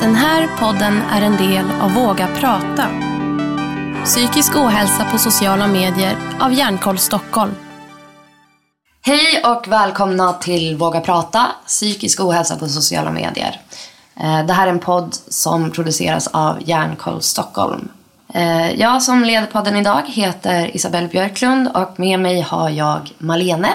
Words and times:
Den 0.00 0.14
här 0.14 0.48
podden 0.58 1.02
är 1.12 1.22
en 1.22 1.36
del 1.36 1.64
av 1.80 1.92
Våga 1.94 2.26
prata. 2.26 2.88
Psykisk 4.04 4.56
ohälsa 4.56 5.04
på 5.10 5.18
sociala 5.18 5.66
medier 5.66 6.16
av 6.40 6.52
Hjärnkoll 6.52 6.98
Stockholm. 6.98 7.54
Hej 9.02 9.42
och 9.44 9.68
välkomna 9.68 10.32
till 10.32 10.76
Våga 10.76 11.00
prata, 11.00 11.46
psykisk 11.66 12.20
ohälsa 12.20 12.56
på 12.56 12.66
sociala 12.68 13.10
medier. 13.10 13.60
Eh, 14.20 14.46
Det 14.46 14.52
här 14.52 14.66
är 14.66 14.70
en 14.70 14.78
podd 14.78 15.14
som 15.28 15.70
produceras 15.70 16.26
av 16.26 16.58
Hjärnkoll 16.68 17.22
Stockholm. 17.22 17.88
Eh, 18.34 18.70
Jag 18.80 19.02
som 19.02 19.24
leder 19.24 19.46
podden 19.46 19.76
idag 19.76 20.02
heter 20.06 20.76
Isabelle 20.76 21.08
Björklund 21.08 21.68
och 21.74 22.00
med 22.00 22.20
mig 22.20 22.40
har 22.40 22.70
jag 22.70 23.12
Malene 23.18 23.72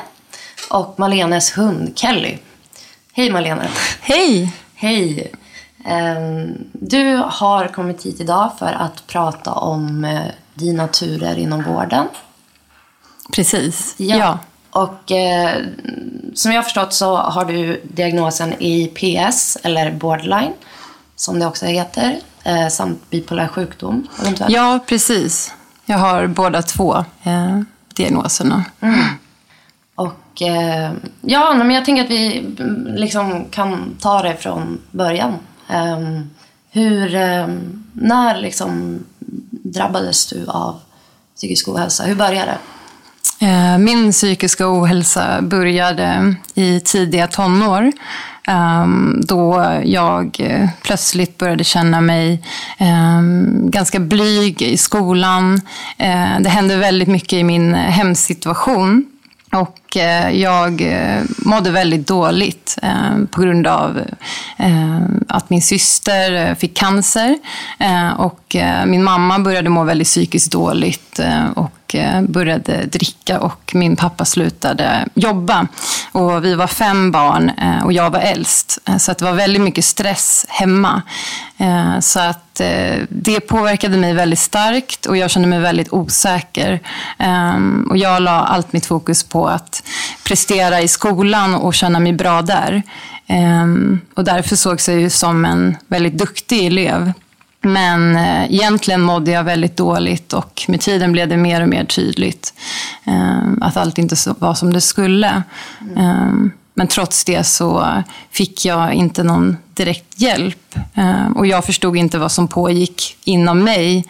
och 0.69 0.93
Malenes 0.99 1.57
hund 1.57 1.91
Kelly. 1.95 2.38
Hej 3.13 3.31
Malene! 3.31 3.67
Hej! 4.01 4.53
Hej! 4.75 5.31
Ehm, 5.86 6.53
Du 6.73 7.16
har 7.26 7.67
kommit 7.67 8.05
hit 8.05 8.20
idag 8.22 8.52
för 8.59 8.72
att 8.72 9.08
prata 9.08 9.52
om 9.53 10.05
eh, 10.05 10.22
dina 10.53 10.88
turer 10.88 11.38
inom 11.38 11.63
vården. 11.63 12.08
Precis. 13.35 13.95
Ja. 13.98 14.17
Ja. 14.17 14.39
Och 14.72 15.12
eh, 15.12 15.58
som 16.34 16.52
jag 16.52 16.58
har 16.58 16.63
förstått 16.63 16.94
så 16.94 17.16
har 17.17 17.45
du 17.45 17.81
diagnosen 17.84 18.53
IPS, 18.59 19.58
eller 19.63 19.91
borderline, 19.91 20.53
som 21.16 21.39
det 21.39 21.45
också 21.45 21.66
heter, 21.66 22.20
eh, 22.44 22.67
samt 22.67 23.09
bipolär 23.09 23.48
sjukdom 23.48 24.08
eventuellt. 24.22 24.53
ja, 24.53 24.80
precis. 24.88 25.53
Jag 25.86 25.98
har 25.98 26.27
båda 26.27 26.61
två 26.61 27.05
eh, 27.23 27.59
diagnoserna. 27.95 28.66
Och 29.95 30.41
eh, 30.41 30.91
ja, 31.22 31.53
men 31.53 31.72
jag 31.72 31.86
tänker 31.86 32.03
att 32.03 32.09
vi 32.09 32.38
mm, 32.39 32.86
liksom 32.95 33.45
kan 33.52 33.95
ta 34.00 34.22
det 34.22 34.36
från 34.36 34.81
början. 34.91 35.34
Um, 35.73 36.30
hur, 36.71 37.16
um, 37.16 37.84
när 37.93 38.41
liksom 38.41 39.00
drabbades 39.50 40.27
du 40.27 40.45
av 40.47 40.80
psykisk 41.36 41.67
ohälsa? 41.67 42.03
Hur 42.03 42.16
började 42.16 42.52
det? 42.52 42.58
Eh, 43.41 43.77
min 43.77 44.11
psykiska 44.11 44.67
ohälsa 44.67 45.42
började 45.42 46.36
i 46.53 46.80
tidiga 46.80 47.27
tonår. 47.27 47.92
Ehm, 48.47 49.22
då 49.23 49.66
jag 49.86 50.38
eh, 50.39 50.69
plötsligt 50.81 51.38
började 51.38 51.64
känna 51.64 52.02
mig 52.02 52.44
ganska 53.55 53.99
blyg 53.99 54.61
i 54.61 54.77
skolan. 54.77 55.61
Eh, 55.97 56.39
det 56.39 56.49
hände 56.49 56.75
väldigt 56.75 57.08
mycket 57.08 57.33
i 57.33 57.44
min 57.44 57.73
hemsituation. 57.73 59.05
Och 59.52 59.80
och 59.92 59.97
eh, 59.97 60.31
jag 60.31 60.81
eh, 60.81 61.22
mådde 61.38 61.72
väldigt 61.72 62.08
dåligt 62.08 62.78
eh, 62.81 63.17
på 63.31 63.42
grund 63.42 63.67
av 63.67 64.02
att 65.28 65.50
min 65.50 65.61
syster 65.61 66.56
fick 66.56 66.78
cancer. 66.78 67.38
Och 68.17 68.56
min 68.86 69.03
mamma 69.03 69.39
började 69.39 69.70
må 69.70 69.83
väldigt 69.83 70.08
psykiskt 70.08 70.52
dåligt 70.52 71.20
och 71.56 71.95
började 72.22 72.86
dricka 72.86 73.39
och 73.39 73.72
min 73.73 73.95
pappa 73.95 74.25
slutade 74.25 75.06
jobba. 75.14 75.67
Och 76.11 76.45
vi 76.45 76.55
var 76.55 76.67
fem 76.67 77.11
barn 77.11 77.52
och 77.83 77.94
jag 77.94 78.09
var 78.09 78.20
äldst. 78.20 78.80
Så 79.00 79.11
att 79.11 79.17
det 79.17 79.26
var 79.26 79.33
väldigt 79.33 79.61
mycket 79.61 79.86
stress 79.86 80.45
hemma. 80.50 81.02
Så 82.00 82.20
att 82.20 82.61
det 83.09 83.39
påverkade 83.39 83.98
mig 83.98 84.14
väldigt 84.14 84.39
starkt 84.39 85.05
och 85.05 85.17
jag 85.17 85.31
kände 85.31 85.48
mig 85.48 85.59
väldigt 85.59 85.94
osäker. 85.94 86.80
Och 87.89 87.98
jag 87.98 88.22
la 88.22 88.31
allt 88.31 88.73
mitt 88.73 88.86
fokus 88.86 89.23
på 89.23 89.48
att 89.48 89.80
prestera 90.23 90.81
i 90.81 90.87
skolan 90.87 91.55
och 91.55 91.73
känna 91.73 91.99
mig 91.99 92.13
bra 92.13 92.41
där. 92.41 92.83
Ehm, 93.31 93.99
och 94.13 94.23
därför 94.23 94.55
sågs 94.55 94.89
jag 94.89 94.99
ju 94.99 95.09
som 95.09 95.45
en 95.45 95.77
väldigt 95.87 96.17
duktig 96.17 96.65
elev. 96.65 97.13
Men 97.61 98.15
eh, 98.15 98.53
egentligen 98.53 99.02
mådde 99.02 99.31
jag 99.31 99.43
väldigt 99.43 99.77
dåligt 99.77 100.33
och 100.33 100.61
med 100.67 100.81
tiden 100.81 101.11
blev 101.11 101.27
det 101.27 101.37
mer 101.37 101.61
och 101.61 101.69
mer 101.69 101.83
tydligt 101.83 102.53
ehm, 103.05 103.61
att 103.61 103.77
allt 103.77 103.97
inte 103.97 104.15
var 104.39 104.53
som 104.53 104.73
det 104.73 104.81
skulle. 104.81 105.43
Ehm, 105.97 106.52
men 106.73 106.87
trots 106.87 107.23
det 107.23 107.43
så 107.43 108.03
fick 108.31 108.65
jag 108.65 108.93
inte 108.93 109.23
någon 109.23 109.58
direkt 109.73 110.21
hjälp. 110.21 110.75
Och 111.36 111.47
jag 111.47 111.65
förstod 111.65 111.97
inte 111.97 112.17
vad 112.17 112.31
som 112.31 112.47
pågick 112.47 113.17
inom 113.23 113.64
mig. 113.64 114.05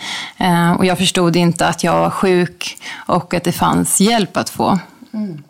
Och 0.78 0.86
jag 0.86 0.98
förstod 0.98 1.36
inte 1.36 1.68
att 1.68 1.84
jag 1.84 1.94
var 1.94 2.10
sjuk 2.10 2.78
och 2.94 3.34
att 3.34 3.44
det 3.44 3.52
fanns 3.52 4.02
hjälp 4.02 4.38
att 4.38 4.50
få. 4.50 4.80
Mm. 5.14 5.44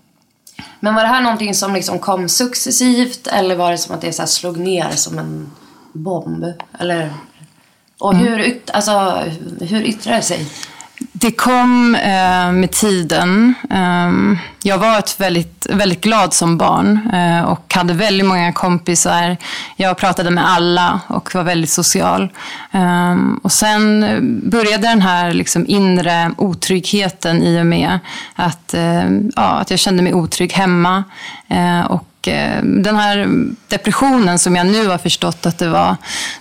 Men 0.79 0.95
var 0.95 1.01
det 1.01 1.07
här 1.07 1.21
någonting 1.21 1.53
som 1.53 1.73
liksom 1.73 1.99
kom 1.99 2.29
successivt 2.29 3.27
eller 3.27 3.55
var 3.55 3.71
det 3.71 3.77
som 3.77 3.95
att 3.95 4.01
det 4.01 4.13
så 4.13 4.27
slog 4.27 4.57
ner 4.57 4.89
som 4.89 5.19
en 5.19 5.51
bomb? 5.93 6.45
Eller, 6.79 7.13
och 7.99 8.15
hur, 8.15 8.39
yt, 8.39 8.69
alltså, 8.73 9.23
hur 9.59 9.81
yttrar 9.81 10.15
det 10.15 10.21
sig? 10.21 10.47
Det 11.21 11.31
kom 11.31 11.95
eh, 11.95 12.51
med 12.51 12.71
tiden. 12.71 13.53
Eh, 13.69 14.39
jag 14.63 14.77
var 14.77 14.99
ett 14.99 15.19
väldigt, 15.19 15.67
väldigt 15.69 16.01
glad 16.01 16.33
som 16.33 16.57
barn 16.57 17.09
eh, 17.13 17.41
och 17.41 17.73
hade 17.73 17.93
väldigt 17.93 18.25
många 18.25 18.53
kompisar. 18.53 19.37
Jag 19.75 19.97
pratade 19.97 20.29
med 20.31 20.49
alla 20.49 20.99
och 21.07 21.35
var 21.35 21.43
väldigt 21.43 21.69
social. 21.69 22.29
Ehm, 22.71 23.39
och 23.43 23.51
sen 23.51 24.05
började 24.43 24.87
den 24.87 25.01
här 25.01 25.33
liksom 25.33 25.65
inre 25.67 26.31
otryggheten 26.37 27.43
i 27.43 27.61
och 27.61 27.65
med 27.65 27.99
att, 28.35 28.73
eh, 28.73 29.09
ja, 29.35 29.43
att 29.43 29.69
jag 29.69 29.79
kände 29.79 30.03
mig 30.03 30.13
otrygg 30.13 30.53
hemma. 30.53 31.03
Eh, 31.47 31.81
och 32.21 32.27
eh, 32.27 32.63
den 32.63 32.95
här 32.95 33.27
depressionen 33.67 34.39
som 34.39 34.55
jag 34.55 34.65
nu 34.67 34.87
har 34.87 34.97
förstått 34.97 35.45
att 35.45 35.57
det 35.57 35.69
var, 35.69 35.95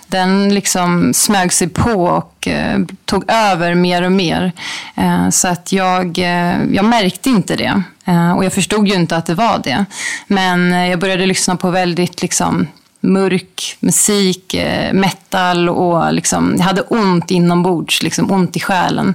den 0.07 0.53
liksom 0.55 1.13
smög 1.13 1.53
sig 1.53 1.69
på 1.69 1.91
och 2.05 2.47
eh, 2.47 2.79
tog 3.05 3.23
över 3.31 3.75
mer 3.75 4.01
och 4.01 4.11
mer. 4.11 4.51
Eh, 4.95 5.29
Så 5.29 5.47
att 5.47 5.71
jag, 5.71 6.17
eh, 6.17 6.63
jag 6.71 6.85
märkte 6.85 7.29
inte 7.29 7.55
det. 7.55 7.83
Eh, 8.05 8.31
och 8.31 8.45
jag 8.45 8.53
förstod 8.53 8.87
ju 8.87 8.93
inte 8.93 9.15
att 9.17 9.25
det 9.25 9.33
var 9.35 9.61
det. 9.63 9.85
Men 10.27 10.73
eh, 10.73 10.89
jag 10.89 10.99
började 10.99 11.25
lyssna 11.25 11.55
på 11.55 11.69
väldigt 11.69 12.21
liksom, 12.21 12.67
mörk 13.03 13.77
musik, 13.79 14.55
metal 14.93 15.69
och 15.69 16.13
liksom, 16.13 16.55
jag 16.57 16.63
hade 16.65 16.81
ont 16.81 17.31
inombords, 17.31 18.03
liksom, 18.03 18.31
ont 18.31 18.55
i 18.55 18.59
själen. 18.59 19.13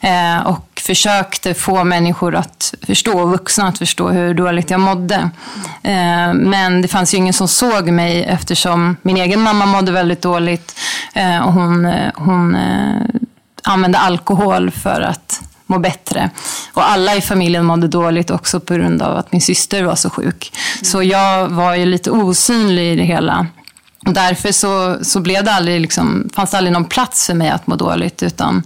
Eh, 0.00 0.46
och 0.46 0.73
försökte 0.86 1.54
få 1.54 1.84
människor 1.84 2.34
att 2.34 2.74
förstå, 2.82 3.26
vuxna 3.26 3.68
att 3.68 3.78
förstå 3.78 4.08
hur 4.08 4.34
dåligt 4.34 4.70
jag 4.70 4.80
mådde. 4.80 5.30
Eh, 5.82 6.34
men 6.34 6.82
det 6.82 6.88
fanns 6.88 7.14
ju 7.14 7.18
ingen 7.18 7.32
som 7.32 7.48
såg 7.48 7.90
mig 7.90 8.24
eftersom 8.24 8.96
min 9.02 9.16
egen 9.16 9.40
mamma 9.40 9.66
mådde 9.66 9.92
väldigt 9.92 10.22
dåligt 10.22 10.80
eh, 11.14 11.46
och 11.46 11.52
hon, 11.52 11.86
eh, 11.86 12.12
hon 12.14 12.56
använde 13.62 13.98
alkohol 13.98 14.70
för 14.70 15.00
att 15.00 15.40
må 15.66 15.78
bättre. 15.78 16.30
Och 16.72 16.90
alla 16.90 17.14
i 17.16 17.20
familjen 17.20 17.64
mådde 17.64 17.88
dåligt 17.88 18.30
också 18.30 18.60
på 18.60 18.74
grund 18.74 19.02
av 19.02 19.16
att 19.16 19.32
min 19.32 19.40
syster 19.40 19.82
var 19.82 19.94
så 19.94 20.10
sjuk. 20.10 20.52
Så 20.82 21.02
jag 21.02 21.48
var 21.48 21.74
ju 21.74 21.86
lite 21.86 22.10
osynlig 22.10 22.92
i 22.92 22.96
det 22.96 23.04
hela. 23.04 23.46
Och 24.06 24.12
därför 24.12 24.52
så, 24.52 24.98
så 25.04 25.20
blev 25.20 25.44
det 25.44 25.52
aldrig 25.52 25.80
liksom, 25.80 26.28
fanns 26.34 26.50
det 26.50 26.56
aldrig 26.56 26.72
någon 26.72 26.84
plats 26.84 27.26
för 27.26 27.34
mig 27.34 27.50
att 27.50 27.66
må 27.66 27.76
dåligt. 27.76 28.22
Utan 28.22 28.62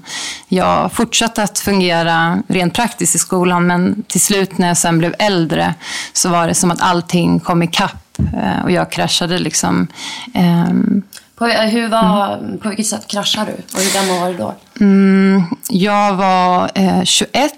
jag 0.48 0.92
fortsatte 0.92 1.42
att 1.42 1.58
fungera 1.58 2.42
rent 2.48 2.74
praktiskt 2.74 3.14
i 3.14 3.18
skolan. 3.18 3.66
Men 3.66 4.02
till 4.08 4.20
slut 4.20 4.58
när 4.58 4.68
jag 4.68 4.76
sen 4.76 4.98
blev 4.98 5.14
äldre 5.18 5.74
så 6.12 6.28
var 6.28 6.46
det 6.48 6.54
som 6.54 6.70
att 6.70 6.80
allting 6.82 7.40
kom 7.40 7.62
ikapp. 7.62 8.18
eh, 8.42 8.64
Och 8.64 8.70
jag 8.70 8.92
kraschade 8.92 9.38
liksom. 9.38 9.86
ehm, 10.34 11.02
På, 11.36 11.46
hur 11.46 11.88
var, 11.88 12.38
på 12.62 12.68
vilket 12.68 12.86
sätt 12.86 13.08
kraschade 13.08 13.52
du? 13.56 13.76
Och 13.76 13.80
hur 13.82 13.94
gammal 13.94 14.20
var 14.20 14.28
du 14.28 14.36
då? 14.38 14.54
Mm, 14.80 15.42
jag 15.68 16.14
var 16.14 16.70
eh, 16.74 17.02
21 17.04 17.52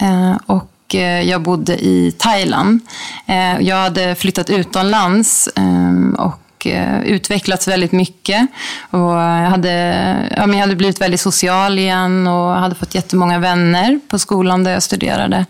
eh, 0.00 0.36
och 0.46 0.94
eh, 0.94 1.22
jag 1.22 1.42
bodde 1.42 1.84
i 1.84 2.12
Thailand. 2.18 2.80
Eh, 3.26 3.60
jag 3.60 3.76
hade 3.76 4.14
flyttat 4.14 4.50
utomlands 4.50 5.48
eh, 5.56 6.20
och 6.66 7.04
utvecklats 7.04 7.68
väldigt 7.68 7.92
mycket. 7.92 8.46
Och 8.90 9.00
jag, 9.00 9.50
hade, 9.50 9.70
ja, 10.36 10.46
men 10.46 10.58
jag 10.58 10.66
hade 10.66 10.76
blivit 10.76 11.00
väldigt 11.00 11.20
social 11.20 11.78
igen 11.78 12.26
och 12.26 12.54
hade 12.54 12.74
fått 12.74 12.94
jättemånga 12.94 13.38
vänner 13.38 14.00
på 14.08 14.18
skolan 14.18 14.64
där 14.64 14.72
jag 14.72 14.82
studerade. 14.82 15.46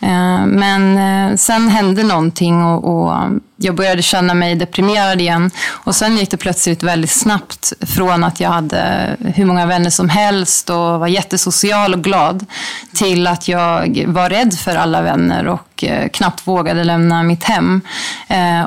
Eh, 0.00 0.46
men 0.46 0.98
eh, 0.98 1.36
sen 1.36 1.68
hände 1.68 2.02
någonting 2.02 2.62
och, 2.62 3.08
och 3.08 3.12
jag 3.56 3.74
började 3.74 4.02
känna 4.02 4.34
mig 4.34 4.54
deprimerad 4.54 5.20
igen. 5.20 5.50
Och 5.68 5.94
sen 5.94 6.16
gick 6.16 6.30
det 6.30 6.36
plötsligt 6.36 6.82
väldigt 6.82 7.10
snabbt 7.10 7.72
från 7.80 8.24
att 8.24 8.40
jag 8.40 8.50
hade 8.50 9.16
hur 9.20 9.44
många 9.44 9.66
vänner 9.66 9.90
som 9.90 10.08
helst 10.08 10.70
och 10.70 10.76
var 10.76 11.06
jättesocial 11.06 11.94
och 11.94 12.04
glad 12.04 12.46
till 12.94 13.26
att 13.26 13.48
jag 13.48 14.04
var 14.06 14.30
rädd 14.30 14.54
för 14.54 14.76
alla 14.76 15.02
vänner 15.02 15.46
och 15.46 15.84
knappt 16.12 16.46
vågade 16.46 16.84
lämna 16.84 17.22
mitt 17.22 17.44
hem. 17.44 17.80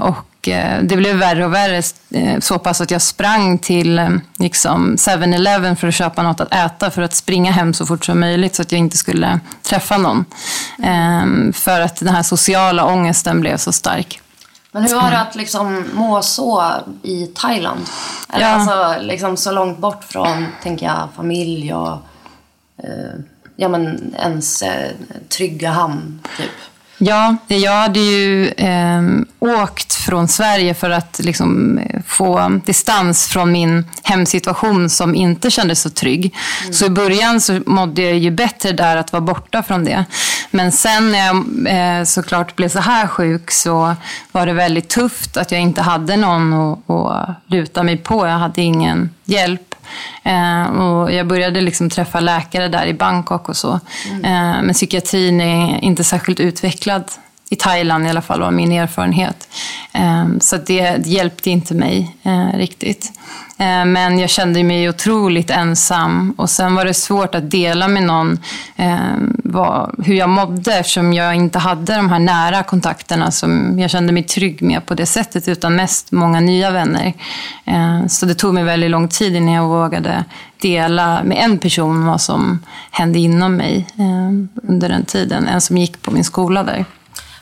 Och 0.01 0.30
och 0.41 0.47
eh, 0.47 0.83
det 0.83 0.97
blev 0.97 1.15
värre 1.15 1.45
och 1.45 1.53
värre 1.53 1.81
eh, 2.09 2.39
så 2.39 2.59
pass 2.59 2.81
att 2.81 2.91
jag 2.91 3.01
sprang 3.01 3.57
till 3.57 3.99
eh, 3.99 4.09
liksom 4.39 4.95
7-Eleven 4.95 5.75
för 5.75 5.87
att 5.87 5.93
köpa 5.95 6.23
något 6.23 6.39
att 6.41 6.53
äta 6.53 6.91
för 6.91 7.01
att 7.01 7.13
springa 7.13 7.51
hem 7.51 7.73
så 7.73 7.85
fort 7.85 8.05
som 8.05 8.19
möjligt 8.19 8.55
så 8.55 8.61
att 8.61 8.71
jag 8.71 8.79
inte 8.79 8.97
skulle 8.97 9.39
träffa 9.63 9.97
någon. 9.97 10.25
Eh, 10.83 11.51
För 11.53 11.81
att 11.81 11.95
den 11.95 12.15
här 12.15 12.23
sociala 12.23 12.85
ångesten 12.85 13.41
blev 13.41 13.57
så 13.57 13.71
stark. 13.71 14.21
Men 14.71 14.83
hur 14.83 14.95
var 14.95 15.11
det 15.11 15.19
att 15.19 15.35
liksom 15.35 15.85
må 15.93 16.21
så 16.21 16.71
i 17.03 17.27
Thailand? 17.27 17.85
Eller 18.33 18.45
Ja. 18.45 18.51
alltså 18.51 19.01
liksom 19.05 19.37
så 19.37 19.51
långt 19.51 19.77
bort 19.77 20.03
från, 20.03 20.47
tänker 20.63 20.85
jag, 20.85 21.09
familj 21.15 21.73
och 21.73 21.91
eh, 22.83 23.13
ja, 23.55 23.67
men 23.67 24.15
ens 24.19 24.61
eh, 24.61 24.91
trygga 25.29 25.69
hamn, 25.71 26.19
typ. 26.37 26.51
Ja, 27.03 27.35
jag 27.47 27.71
hade 27.71 27.99
ju 27.99 28.47
eh, 28.47 29.01
åkt 29.39 29.93
från 29.93 30.27
Sverige 30.27 30.73
för 30.73 30.89
att 30.89 31.19
liksom, 31.23 31.77
eh, 31.77 32.01
få 32.07 32.59
distans 32.65 33.27
från 33.27 33.51
min 33.51 33.85
hemsituation 34.03 34.89
som 34.89 35.15
inte 35.15 35.51
kändes 35.51 35.81
så 35.81 35.89
trygg. 35.89 36.35
Så 36.71 36.85
i 36.85 36.89
början 36.89 37.41
så 37.41 37.59
mådde 37.65 38.01
jag 38.01 38.17
ju 38.17 38.31
bättre 38.31 38.71
där 38.71 38.97
att 38.97 39.11
vara 39.11 39.21
borta 39.21 39.63
från 39.63 39.83
det. 39.85 40.05
Men 40.51 40.71
sen 40.71 41.11
när 41.11 41.25
jag 41.25 41.45
eh, 41.99 42.03
såklart 42.03 42.55
blev 42.55 42.69
så 42.69 42.79
här 42.79 43.07
sjuk 43.07 43.51
så 43.51 43.95
var 44.31 44.45
det 44.45 44.53
väldigt 44.53 44.89
tufft 44.89 45.37
att 45.37 45.51
jag 45.51 45.61
inte 45.61 45.81
hade 45.81 46.17
någon 46.17 46.53
att, 46.53 46.89
att 46.89 47.29
luta 47.47 47.83
mig 47.83 47.97
på. 47.97 48.27
Jag 48.27 48.37
hade 48.37 48.61
ingen 48.61 49.09
hjälp. 49.25 49.70
Eh, 50.23 50.63
och 50.63 51.11
jag 51.11 51.27
började 51.27 51.61
liksom 51.61 51.89
träffa 51.89 52.19
läkare 52.19 52.67
där 52.67 52.85
i 52.85 52.93
Bangkok 52.93 53.49
och 53.49 53.57
så. 53.57 53.73
Eh, 54.23 54.61
men 54.61 54.73
psykiatrin 54.73 55.41
är 55.41 55.83
inte 55.83 56.03
särskilt 56.03 56.39
utvecklad 56.39 57.03
i 57.51 57.55
Thailand 57.55 58.05
i 58.05 58.09
alla 58.09 58.21
fall, 58.21 58.41
var 58.41 58.51
min 58.51 58.71
erfarenhet. 58.71 59.47
Ehm, 59.93 60.39
så 60.39 60.57
det, 60.57 61.07
hjälpte 61.07 61.49
inte 61.49 61.73
mig 61.73 62.15
eh, 62.23 62.57
riktigt. 62.57 63.11
Ehm, 63.57 63.91
men 63.91 64.19
jag 64.19 64.29
kände 64.29 64.63
mig 64.63 64.89
otroligt 64.89 65.49
ensam 65.49 66.33
och 66.37 66.49
sen 66.49 66.75
var 66.75 66.85
det 66.85 66.93
svårt 66.93 67.35
att 67.35 67.51
dela 67.51 67.87
med 67.87 68.03
någon 68.03 68.39
ehm, 68.75 69.37
hur 70.03 70.13
jag 70.13 70.29
mådde 70.29 70.73
eftersom 70.73 71.13
jag 71.13 71.35
inte 71.35 71.59
hade 71.59 71.95
de 71.95 72.09
här 72.09 72.19
nära 72.19 72.63
kontakterna 72.63 73.31
som 73.31 73.79
jag 73.79 73.91
kände 73.91 74.13
mig 74.13 74.23
trygg 74.23 74.61
med 74.61 74.85
på 74.85 74.93
det 74.93 75.05
sättet 75.05 75.47
utan 75.47 75.75
mest 75.75 76.11
många 76.11 76.39
nya 76.39 76.71
vänner. 76.71 77.13
Så 78.07 78.25
det 78.25 78.35
tog 78.35 78.53
mig 78.53 78.63
väldigt 78.63 78.91
lång 78.91 79.07
tid 79.07 79.35
innan 79.35 79.53
jag 79.53 79.67
vågade 79.67 80.25
dela 80.61 81.23
med 81.23 81.37
en 81.43 81.59
person 81.59 82.05
vad 82.05 82.21
som 82.21 82.59
hände 82.91 83.19
inom 83.19 83.55
mig 83.55 83.87
under 84.63 84.89
den 84.89 85.05
tiden, 85.05 85.47
en 85.47 85.61
som 85.61 85.77
gick 85.77 86.01
på 86.01 86.11
min 86.11 86.23
skola 86.23 86.63
där. 86.63 86.85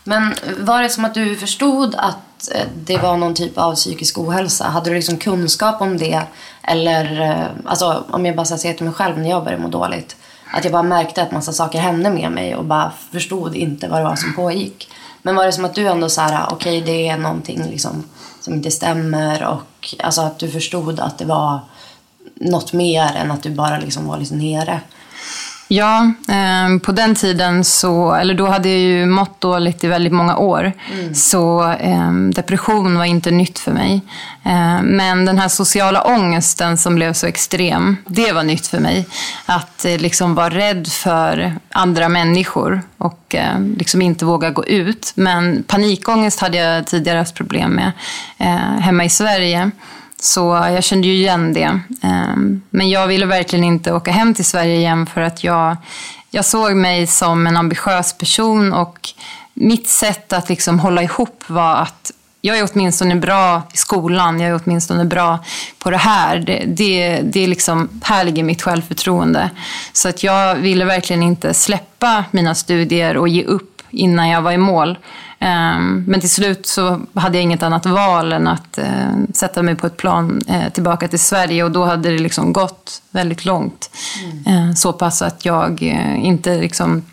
Men 0.10 0.36
var 0.60 0.82
det 0.82 0.90
som 0.90 1.06
att 1.06 1.14
du 1.14 1.36
förstod 1.36 1.96
att 1.96 2.52
eh, 2.56 2.68
det 2.76 2.98
var 2.98 3.18
någon 3.18 3.36
typ 3.36 3.58
av 3.58 3.76
psykisk 3.76 4.18
ohälsa? 4.18 4.68
Hade 4.68 4.90
du 4.90 4.96
liksom 4.96 5.18
kunskap 5.18 5.82
om 5.82 5.98
det? 5.98 6.22
Eller, 6.64 7.22
eh, 7.22 7.46
alltså 7.66 8.04
om 8.10 8.26
jag 8.26 8.36
bara 8.36 8.46
ska 8.46 8.58
till 8.58 8.84
mig 8.84 8.94
själv 8.94 9.20
när 9.20 9.30
jag 9.30 9.44
började 9.44 9.64
må 9.64 9.70
dåligt. 9.70 10.16
Att 10.54 10.64
jag 10.64 10.74
bara 10.74 10.84
märkte 10.84 11.22
att 11.22 11.32
massa 11.32 11.54
saker 11.54 11.80
hände 11.80 12.10
med 12.10 12.32
mig 12.32 12.56
och 12.56 12.66
bara 12.66 12.92
förstod 13.12 13.56
inte 13.56 13.88
vad 13.88 14.00
det 14.00 14.04
var 14.04 14.16
som 14.16 14.36
pågick. 14.36 14.92
Men 15.22 15.36
var 15.36 15.46
det 15.46 15.52
som 15.52 15.66
att 15.66 15.76
du 15.76 15.88
ändå 15.88 16.10
så 16.10 16.22
här, 16.22 16.34
ah, 16.34 16.50
okej 16.52 16.82
det 16.82 17.08
är 17.08 17.18
någonting 17.18 17.64
liksom 17.64 18.04
som 18.40 18.54
inte 18.54 18.72
stämmer 18.72 19.48
och 19.48 19.96
alltså 20.04 20.22
att 20.22 20.40
du 20.40 20.50
förstod 20.52 21.00
att 21.00 21.18
det 21.18 21.26
var 21.26 21.60
något 22.36 22.74
mer 22.74 23.16
än 23.16 23.32
att 23.32 23.44
du 23.44 23.50
bara 23.50 23.80
liksom 23.80 24.08
var 24.08 24.18
lite 24.18 24.36
nere? 24.36 24.82
Ja, 25.72 26.12
eh, 26.30 26.80
på 26.80 26.92
den 26.92 27.16
tiden 27.16 27.64
så, 27.64 28.14
eller 28.14 28.34
då 28.34 28.46
hade 28.48 28.70
jag 28.70 28.80
ju 28.80 29.06
mått 29.06 29.42
dåligt 29.42 29.84
i 29.84 29.88
väldigt 29.88 30.14
många 30.14 30.38
år. 30.38 30.74
Så 31.14 31.72
eh, 31.72 32.12
depression 32.12 32.98
var 32.98 33.06
inte 33.06 33.32
nytt 33.32 33.60
för 33.60 33.72
mig. 33.72 34.02
Eh, 34.44 34.82
men 34.84 35.26
den 35.26 35.40
här 35.40 35.48
sociala 35.48 36.04
ångesten 36.04 36.78
som 36.78 36.96
blev 36.96 37.14
så 37.14 37.28
extrem, 37.28 37.98
det 38.08 38.32
var 38.32 38.44
nytt 38.44 38.68
för 38.68 38.80
mig. 38.80 39.08
Att 39.46 39.86
eh, 39.86 39.98
liksom 39.98 40.36
vara 40.36 40.50
rädd 40.50 40.88
för 40.88 41.56
andra 41.72 42.10
människor 42.10 42.82
och 42.98 43.36
eh, 43.36 43.60
liksom 43.78 44.02
inte 44.02 44.26
våga 44.26 44.50
gå 44.50 44.66
ut. 44.66 45.12
Men 45.16 45.64
panikångest 45.64 46.40
hade 46.40 46.58
jag 46.58 46.88
tidigare 46.88 47.18
haft 47.18 47.36
problem 47.36 47.72
med 47.72 47.92
eh, 48.38 48.80
hemma 48.80 49.06
i 49.06 49.10
Sverige. 49.10 49.72
Så 50.20 50.70
jag 50.74 50.84
kände 50.84 51.08
ju 51.08 51.14
igen 51.14 51.54
det. 51.54 51.80
Ehm, 52.02 52.62
men 52.70 52.90
jag 52.90 53.08
ville 53.08 53.26
verkligen 53.26 53.66
inte 53.66 53.94
åka 53.94 54.12
hem 54.12 54.34
till 54.34 54.46
Sverige 54.46 54.76
igen 54.76 55.06
för 55.06 55.22
att 55.22 55.44
jag, 55.44 55.78
jag 56.32 56.46
såg 56.46 56.76
mig 56.76 57.08
som 57.08 57.48
en 57.48 57.58
ambitiös 57.58 58.18
person 58.18 58.74
och 58.74 59.10
mitt 59.54 59.88
sätt 59.90 60.34
att 60.34 60.50
liksom 60.50 60.80
hålla 60.80 61.04
ihop 61.04 61.44
var 61.48 61.76
att 61.76 62.12
jag 62.42 62.58
är 62.58 62.70
åtminstone 62.74 63.16
bra 63.16 63.62
i 63.74 63.78
skolan, 63.78 64.40
jag 64.40 64.50
är 64.50 64.62
åtminstone 64.66 65.06
bra 65.06 65.40
på 65.80 65.92
det 65.92 65.98
här. 65.98 66.38
Det, 66.38 66.64
det, 66.68 67.22
det 67.24 67.44
är 67.44 67.48
liksom, 67.48 67.90
här 68.04 68.24
ligger 68.24 68.44
mitt 68.44 68.62
självförtroende. 68.62 69.50
Så 69.94 70.10
att 70.10 70.24
jag 70.24 70.56
ville 70.56 70.86
verkligen 70.86 71.24
inte 71.24 71.54
släppa 71.54 72.26
mina 72.32 72.56
studier 72.56 73.18
och 73.18 73.28
ge 73.28 73.44
upp 73.44 73.79
innan 73.92 74.30
jag 74.30 74.42
var 74.42 74.52
i 74.52 74.58
mål. 74.58 74.98
Ehm, 75.40 76.04
Men 76.08 76.20
till 76.20 76.30
slut 76.30 76.66
så 76.68 77.00
hade 77.16 77.38
jag 77.38 77.44
inget 77.44 77.64
annat 77.64 77.86
val 77.86 78.34
än 78.34 78.48
att 78.48 78.78
eh, 78.78 79.12
sätta 79.34 79.62
mig 79.64 79.76
på 79.76 79.88
ett 79.88 79.98
plan 79.98 80.42
eh, 80.48 80.70
tillbaka 80.74 81.08
till 81.08 81.20
Sverige 81.20 81.64
och 81.64 81.72
då 81.72 81.86
hade 81.86 82.10
det 82.10 82.18
liksom 82.20 82.54
gått 82.54 83.02
väldigt 83.12 83.46
långt. 83.46 83.90
Eh, 84.46 84.74
Så 84.76 84.94
pass 84.94 85.22
att 85.22 85.46
jag 85.46 85.84
eh, 85.84 86.26
inte 86.26 86.58
liksom 86.58 87.06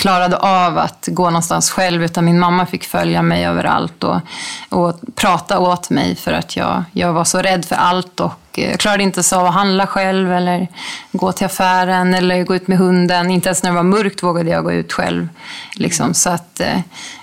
klarade 0.00 0.36
av 0.36 0.78
att 0.78 1.08
gå 1.12 1.24
någonstans 1.24 1.70
själv 1.70 2.04
utan 2.04 2.24
min 2.24 2.38
mamma 2.38 2.66
fick 2.66 2.84
följa 2.84 3.22
mig 3.22 3.44
överallt 3.46 4.04
och, 4.04 4.20
och 4.68 5.00
prata 5.14 5.58
åt 5.58 5.90
mig 5.90 6.16
för 6.16 6.32
att 6.32 6.56
jag, 6.56 6.84
jag 6.92 7.12
var 7.12 7.24
så 7.24 7.38
rädd 7.38 7.64
för 7.64 7.76
allt 7.76 8.20
och 8.20 8.32
jag 8.58 8.80
klarade 8.80 9.02
inte 9.02 9.22
så 9.22 9.36
av 9.40 9.46
att 9.46 9.54
handla 9.54 9.86
själv 9.86 10.32
eller 10.32 10.68
gå 11.12 11.32
till 11.32 11.46
affären 11.46 12.14
eller 12.14 12.44
gå 12.44 12.54
ut 12.56 12.68
med 12.68 12.78
hunden. 12.78 13.30
Inte 13.30 13.48
ens 13.48 13.62
när 13.62 13.70
det 13.70 13.76
var 13.76 13.82
mörkt 13.82 14.22
vågade 14.22 14.50
jag 14.50 14.64
gå 14.64 14.72
ut 14.72 14.92
själv. 14.92 15.28
Liksom. 15.74 16.14
Så 16.14 16.30
att, 16.30 16.60
eh, 16.60 16.80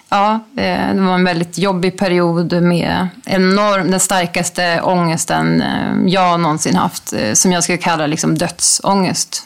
ja, 0.10 0.34
eh, 0.58 0.94
det 0.94 1.02
var 1.02 1.14
en 1.14 1.24
väldigt 1.24 1.58
jobbig 1.58 1.98
period 1.98 2.54
med 2.64 3.08
enorm, 3.26 3.92
den 3.92 4.00
starkaste 4.00 4.81
ångesten 4.81 5.62
eh, 5.62 6.08
jag 6.14 6.40
någonsin 6.40 6.76
haft. 6.76 7.14
eh, 7.14 7.34
Som 7.34 7.52
jag 7.52 7.64
skulle 7.64 7.78
kalla 7.78 8.08
liksom 8.08 8.38
dödsångest. 8.38 9.46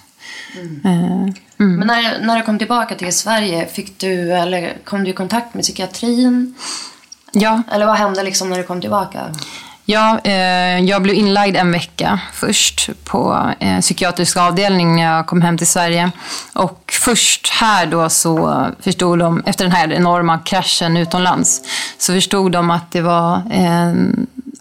Eh, 0.86 1.34
Men 1.58 1.88
när, 1.88 2.22
när 2.26 2.36
du 2.38 2.42
kom 2.44 2.58
tillbaka 2.60 2.96
till 2.96 3.14
Sverige, 3.14 3.68
fick 3.68 4.00
du, 4.00 4.32
eller 4.34 4.74
kom 4.84 5.04
du 5.04 5.10
i 5.10 5.14
kontakt 5.14 5.54
med 5.54 5.64
psykiatrin? 5.64 6.56
Ja, 7.32 7.62
Eller 7.72 7.86
vad 7.86 7.96
hände 7.98 8.24
liksom 8.24 8.50
när 8.50 8.58
du 8.58 8.64
kom 8.64 8.82
tillbaka? 8.82 9.20
Ja, 9.86 10.20
eh, 10.24 10.80
jag 10.80 11.02
blev 11.02 11.16
inlagd 11.16 11.56
en 11.56 11.72
vecka 11.72 12.20
först 12.34 12.90
på 13.04 13.52
eh, 13.60 13.80
psykiatrisk 13.80 14.38
avdelning 14.38 14.96
när 14.96 15.04
jag 15.04 15.26
kom 15.26 15.42
hem 15.42 15.58
till 15.58 15.68
Sverige. 15.68 16.12
Och 16.54 16.94
först 17.02 17.50
här 17.50 17.86
då 17.86 18.10
så 18.10 18.66
förstod 18.80 19.20
de, 19.20 19.44
efter 19.46 19.66
den 19.66 19.72
här 19.72 19.94
enorma 19.94 20.40
kraschen 20.40 20.98
utomlands, 20.98 21.62
så 21.98 22.14
förstod 22.14 22.52
de 22.52 22.72
att 22.72 22.92
det 22.92 23.02
var 23.02 23.36
eh, 23.52 23.94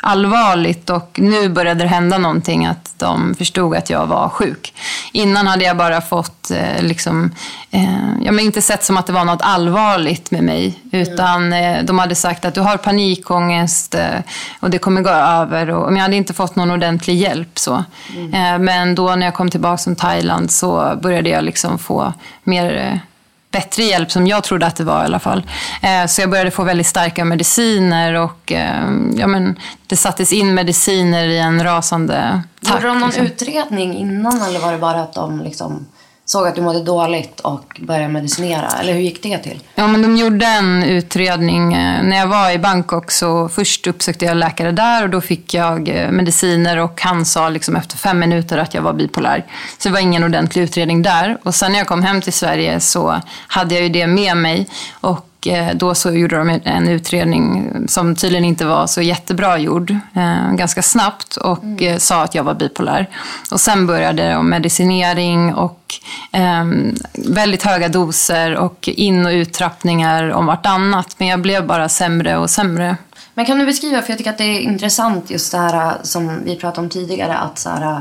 allvarligt 0.05 0.91
och 0.91 1.19
nu 1.23 1.49
började 1.49 1.85
det 1.85 1.89
hända 1.89 2.19
någonting, 2.19 2.67
att 2.67 2.95
de 2.99 3.35
förstod 3.35 3.77
att 3.77 3.91
jag 3.91 4.07
var 4.07 4.29
sjuk. 4.29 4.75
Innan 5.13 5.47
hade 5.47 5.65
jag 5.65 5.77
bara 5.77 6.01
fått, 6.01 6.51
eh, 6.51 6.83
liksom, 6.83 7.31
eh, 7.71 8.23
ja, 8.23 8.33
men 8.33 8.41
inte 8.41 8.63
sett 8.63 8.85
som 8.85 8.97
att 8.97 9.07
det 9.07 9.13
var 9.13 9.25
något 9.25 9.43
allvarligt 9.43 10.31
med 10.31 10.45
mig, 10.45 10.79
utan 10.93 11.53
eh, 11.53 11.85
de 11.85 11.99
hade 11.99 12.15
sagt 12.15 12.45
att 12.45 12.55
du 12.55 12.61
har 12.61 12.77
panikångest 12.77 13.95
eh, 13.95 14.21
och 14.61 14.71
det 14.71 14.79
kommer 14.79 15.01
gå 15.01 15.11
över. 15.11 15.71
Och, 15.71 15.87
men 15.87 15.97
jag 15.97 16.03
hade 16.03 16.17
inte 16.17 16.35
fått 16.35 16.57
någon 16.57 16.71
ordentlig 16.71 17.15
hjälp. 17.15 17.59
Så. 17.59 17.85
Eh, 18.33 18.59
men 18.59 18.95
då 18.95 19.15
när 19.17 19.27
jag 19.27 19.35
kom 19.35 19.51
tillbaka 19.51 19.83
från 19.83 19.97
Thailand 19.97 20.51
så 20.51 20.99
började 21.03 21.31
jag 21.31 21.45
liksom 21.45 21.79
få 21.79 22.13
mer 22.45 22.77
eh, 22.77 23.12
bättre 23.53 23.83
hjälp 23.83 24.11
som 24.11 24.27
jag 24.27 24.45
trodde 24.45 24.67
att 24.67 24.77
det 24.77 24.85
var 24.85 25.03
i 25.03 25.05
alla 25.05 25.19
fall. 25.19 25.43
Eh, 25.83 26.07
Så 26.07 26.21
jag 26.21 26.31
började 26.31 26.51
få 26.51 26.63
väldigt 26.65 26.87
starka 26.87 27.25
mediciner 27.25 28.15
och 28.15 28.53
eh, 28.53 28.91
ja, 29.17 29.27
men 29.27 29.59
det 29.87 29.97
sattes 29.97 30.33
in 30.33 30.55
mediciner 30.55 31.25
i 31.29 31.39
en 31.39 31.63
rasande 31.65 32.43
takt. 32.63 32.75
Gjorde 32.75 32.87
de 32.89 32.99
någon 32.99 33.09
liksom. 33.09 33.27
utredning 33.27 33.97
innan 33.97 34.43
eller 34.43 34.61
var 34.61 34.73
det 34.73 34.79
bara 34.79 35.01
att 35.03 35.15
de 35.15 35.41
liksom 35.41 35.87
såg 36.25 36.47
att 36.47 36.55
du 36.55 36.63
mådde 36.63 36.83
dåligt 36.83 37.41
och 37.41 37.81
började 37.81 38.09
medicinera? 38.09 38.69
Eller 38.81 38.93
hur 38.93 39.01
gick 39.01 39.23
det 39.23 39.39
till? 39.39 39.61
Ja, 39.75 39.87
men 39.87 40.03
de 40.03 40.17
gjorde 40.17 40.47
en 40.47 40.83
utredning. 40.83 41.75
Eh, 41.75 42.03
när 42.03 42.17
jag 42.17 42.27
var 42.27 42.51
i 42.51 42.59
Bangkok 42.59 43.11
så 43.11 43.49
först 43.49 43.87
uppsökte 43.87 44.25
jag 44.25 44.37
läkare 44.37 44.73
där 44.73 45.03
och 45.03 45.11
då 45.11 45.21
fick 45.21 45.55
jag 45.55 45.89
eh, 45.89 46.11
mediciner 46.11 46.79
och 46.79 47.01
han 47.01 47.25
sa 47.25 47.49
liksom 47.49 47.77
efter 47.77 47.97
fem 47.97 48.19
minuter 48.19 48.59
att 48.59 48.75
jag 48.75 48.83
var 48.83 48.93
bipolär. 48.93 49.47
Så 49.79 49.89
det 49.89 49.93
var 49.93 50.01
ingen 50.01 50.25
ordentlig 50.25 50.63
utredning 50.63 51.03
där. 51.03 51.39
Och 51.43 51.55
sen 51.55 51.73
när 51.73 51.79
jag 51.79 51.87
kom 51.87 52.03
hem 52.03 52.21
till 52.21 52.33
Sverige 52.33 52.81
så 52.81 53.21
hade 53.47 53.75
jag 53.75 53.83
ju 53.83 53.89
det 53.89 54.07
med 54.07 54.37
mig 54.37 54.69
och 55.01 55.29
eh, 55.47 55.75
då 55.75 55.95
så 55.95 56.13
gjorde 56.13 56.37
de 56.37 56.61
en 56.65 56.89
utredning 56.89 57.73
som 57.89 58.17
tydligen 58.17 58.45
inte 58.45 58.67
var 58.67 58.87
så 58.87 59.03
jättebra 59.03 59.59
gjord, 59.59 59.91
eh, 59.91 60.53
ganska 60.53 60.83
snabbt 60.83 61.37
och 61.37 61.83
eh, 61.83 61.99
sa 61.99 62.23
att 62.23 62.35
jag 62.35 62.45
var 62.45 62.55
bipolär. 62.55 63.09
Och 63.51 63.61
sen 63.61 63.87
började 63.87 64.37
om 64.37 64.51
medicinering 64.51 65.55
och 65.55 65.95
eh, 66.33 66.65
väldigt 67.13 67.63
höga 67.63 67.89
doser 67.89 68.57
och 68.57 68.89
in 68.89 69.27
och 69.27 69.33
uttrappningar 69.33 70.31
om 70.31 70.47
vartannat. 70.47 71.15
Men 71.19 71.29
jag 71.29 71.41
blev 71.41 71.67
bara 71.67 71.89
sämre 71.89 72.37
och 72.37 72.51
sämre. 72.51 72.97
Men 73.35 73.47
kan 73.47 73.59
du 73.59 73.67
beskriva, 73.67 74.03
för 74.03 74.11
jag 74.11 74.19
tycker 74.19 74.31
att 74.31 74.39
det 74.39 74.45
är 74.45 74.61
intressant 74.61 75.31
just 75.31 75.53
det 75.53 75.59
här 75.59 75.97
som 76.03 76.45
vi 76.45 76.57
pratade 76.57 76.81
om 76.81 76.91
tidigare, 76.91 77.37
att, 77.37 77.59
så 77.59 77.71
här, 77.71 78.01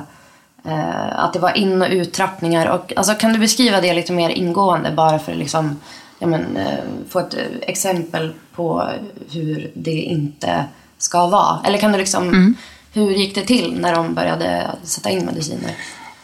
att 1.16 1.34
det 1.34 1.40
var 1.40 1.58
in 1.58 1.82
och 1.82 1.88
uttrappningar. 1.92 2.66
Och, 2.66 2.94
alltså, 2.96 3.14
kan 3.14 3.34
du 3.34 3.40
beskriva 3.40 3.82
det 3.82 3.94
lite 3.94 4.14
mer 4.14 4.30
ingående 4.30 4.92
bara 4.92 5.20
för 5.20 5.34
liksom, 5.34 5.80
ja, 6.22 6.28
men, 6.28 6.58
eh, 6.58 6.80
få 7.10 7.20
ett 7.20 7.34
eh, 7.34 7.40
exempel 7.62 8.34
på 8.56 8.90
hur 9.32 9.72
det 9.74 9.92
inte 9.92 10.66
ska 10.98 11.28
vara? 11.28 11.60
Eller 11.66 11.78
kan 11.78 11.92
du 11.92 11.98
liksom, 11.98 12.56
hur 12.94 13.12
gick 13.12 13.36
det 13.36 13.42
till 13.42 13.78
när 13.82 13.96
de 13.96 14.13
började 14.13 14.72
sätta 14.84 15.10
in 15.10 15.25
mediciner? 15.25 15.72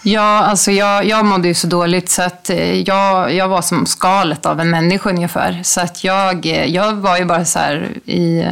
Ja, 0.04 0.44
alltså 0.44 0.72
jag, 0.72 1.06
jag 1.06 1.26
mådde 1.26 1.48
ju 1.48 1.54
så 1.54 1.68
dåligt 1.68 2.10
så 2.10 2.22
att 2.22 2.50
eh, 2.50 2.74
jag, 2.74 3.34
jag 3.34 3.48
var 3.48 3.62
som 3.62 3.86
skalet 3.86 4.46
av 4.46 4.60
en 4.60 4.70
människa 4.70 5.10
ungefär. 5.10 5.62
Så 5.64 5.82
att 5.82 6.04
jag, 6.04 6.46
jag 6.46 6.94
var 6.94 7.18
ju 7.18 7.26
bara 7.26 7.46
så 7.46 7.60
här 7.60 7.98
i, 8.06 8.46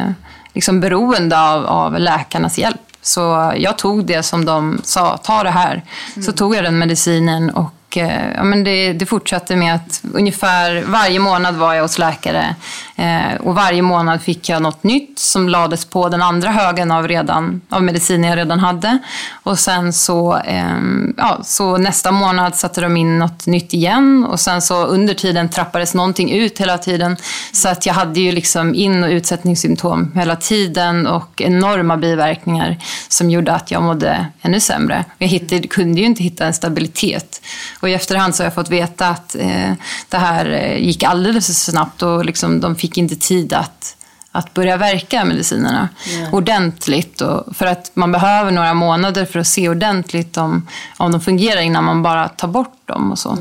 liksom 0.54 0.80
beroende 0.80 1.40
av, 1.40 1.66
av 1.66 1.98
läkarnas 1.98 2.58
hjälp. 2.58 2.80
Så 3.02 3.52
jag 3.56 3.78
tog 3.78 4.06
det 4.06 4.22
som 4.22 4.44
de 4.44 4.80
sa, 4.84 5.16
ta 5.16 5.42
det 5.42 5.50
här. 5.50 5.82
Så 6.24 6.32
tog 6.32 6.54
jag 6.54 6.64
den 6.64 6.78
medicinen 6.78 7.50
och 7.50 7.75
Eh, 7.96 8.32
ja, 8.34 8.44
men 8.44 8.64
det, 8.64 8.92
det 8.92 9.06
fortsatte 9.06 9.56
med 9.56 9.74
att 9.74 10.00
ungefär 10.12 10.84
varje 10.86 11.18
månad 11.18 11.54
var 11.54 11.74
jag 11.74 11.82
hos 11.82 11.98
läkare. 11.98 12.54
Eh, 12.96 13.34
och 13.40 13.54
varje 13.54 13.82
månad 13.82 14.22
fick 14.22 14.48
jag 14.48 14.62
något 14.62 14.82
nytt 14.82 15.18
som 15.18 15.48
lades 15.48 15.84
på 15.84 16.08
den 16.08 16.22
andra 16.22 16.50
högen 16.50 16.90
av, 16.90 17.08
redan, 17.08 17.60
av 17.68 17.82
mediciner 17.82 18.28
jag 18.28 18.38
redan 18.38 18.60
hade. 18.60 18.98
Och 19.42 19.58
sen 19.58 19.92
så, 19.92 20.36
eh, 20.38 20.78
ja, 21.16 21.40
så 21.44 21.76
nästa 21.76 22.12
månad 22.12 22.56
satte 22.56 22.80
de 22.80 22.96
in 22.96 23.18
något 23.18 23.46
nytt 23.46 23.74
igen. 23.74 24.24
Och 24.24 24.40
sen 24.40 24.62
så 24.62 24.84
under 24.84 25.14
tiden 25.14 25.48
trappades 25.48 25.94
någonting 25.94 26.32
ut 26.32 26.60
hela 26.60 26.78
tiden. 26.78 27.16
Så 27.52 27.68
att 27.68 27.86
jag 27.86 27.94
hade 27.94 28.20
ju 28.20 28.32
liksom 28.32 28.74
in 28.74 29.04
och 29.04 29.10
utsättningssymptom 29.10 30.12
hela 30.14 30.36
tiden 30.36 31.06
och 31.06 31.42
enorma 31.42 31.96
biverkningar 31.96 32.76
som 33.08 33.30
gjorde 33.30 33.52
att 33.52 33.70
jag 33.70 33.82
mådde 33.82 34.26
ännu 34.42 34.60
sämre. 34.60 35.04
Jag 35.18 35.28
hittade, 35.28 35.68
kunde 35.68 36.00
ju 36.00 36.06
inte 36.06 36.22
hitta 36.22 36.46
en 36.46 36.54
stabilitet. 36.54 37.42
Och 37.86 37.90
i 37.90 37.94
efterhand 37.94 38.34
så 38.34 38.42
har 38.42 38.46
jag 38.46 38.54
fått 38.54 38.70
veta 38.70 39.08
att 39.08 39.34
eh, 39.34 39.72
det 40.08 40.16
här 40.18 40.50
eh, 40.50 40.76
gick 40.86 41.02
alldeles 41.02 41.46
för 41.46 41.52
snabbt 41.54 42.02
och 42.02 42.24
liksom, 42.24 42.60
de 42.60 42.76
fick 42.76 42.98
inte 42.98 43.16
tid 43.16 43.52
att, 43.52 43.96
att 44.32 44.54
börja 44.54 44.76
verka 44.76 45.24
medicinerna 45.24 45.88
ordentligt. 46.32 47.20
Och 47.20 47.56
för 47.56 47.66
att 47.66 47.90
man 47.94 48.12
behöver 48.12 48.50
några 48.50 48.74
månader 48.74 49.24
för 49.24 49.38
att 49.38 49.46
se 49.46 49.68
ordentligt 49.68 50.36
om, 50.36 50.68
om 50.96 51.12
de 51.12 51.20
fungerar 51.20 51.60
innan 51.60 51.84
man 51.84 52.02
bara 52.02 52.28
tar 52.28 52.48
bort 52.48 52.80
dem 52.84 53.12
och 53.12 53.18
så. 53.18 53.38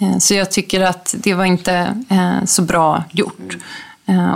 Eh, 0.00 0.18
Så 0.18 0.34
jag 0.34 0.50
tycker 0.50 0.80
att 0.80 1.14
det 1.18 1.34
var 1.34 1.44
inte 1.44 1.74
eh, 2.10 2.44
så 2.44 2.62
bra 2.62 3.04
gjort. 3.10 3.40
Eh, 3.50 3.56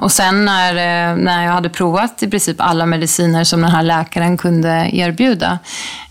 Och 0.01 0.13
sen 0.13 0.45
när, 0.45 0.71
eh, 0.75 1.17
när 1.17 1.45
jag 1.45 1.53
hade 1.53 1.69
provat 1.69 2.23
i 2.23 2.29
princip 2.31 2.57
alla 2.61 2.87
mediciner 2.87 3.45
som 3.45 3.61
den 3.61 3.71
här 3.71 3.83
läkaren 3.83 4.37
kunde 4.37 4.91
erbjuda 4.93 5.59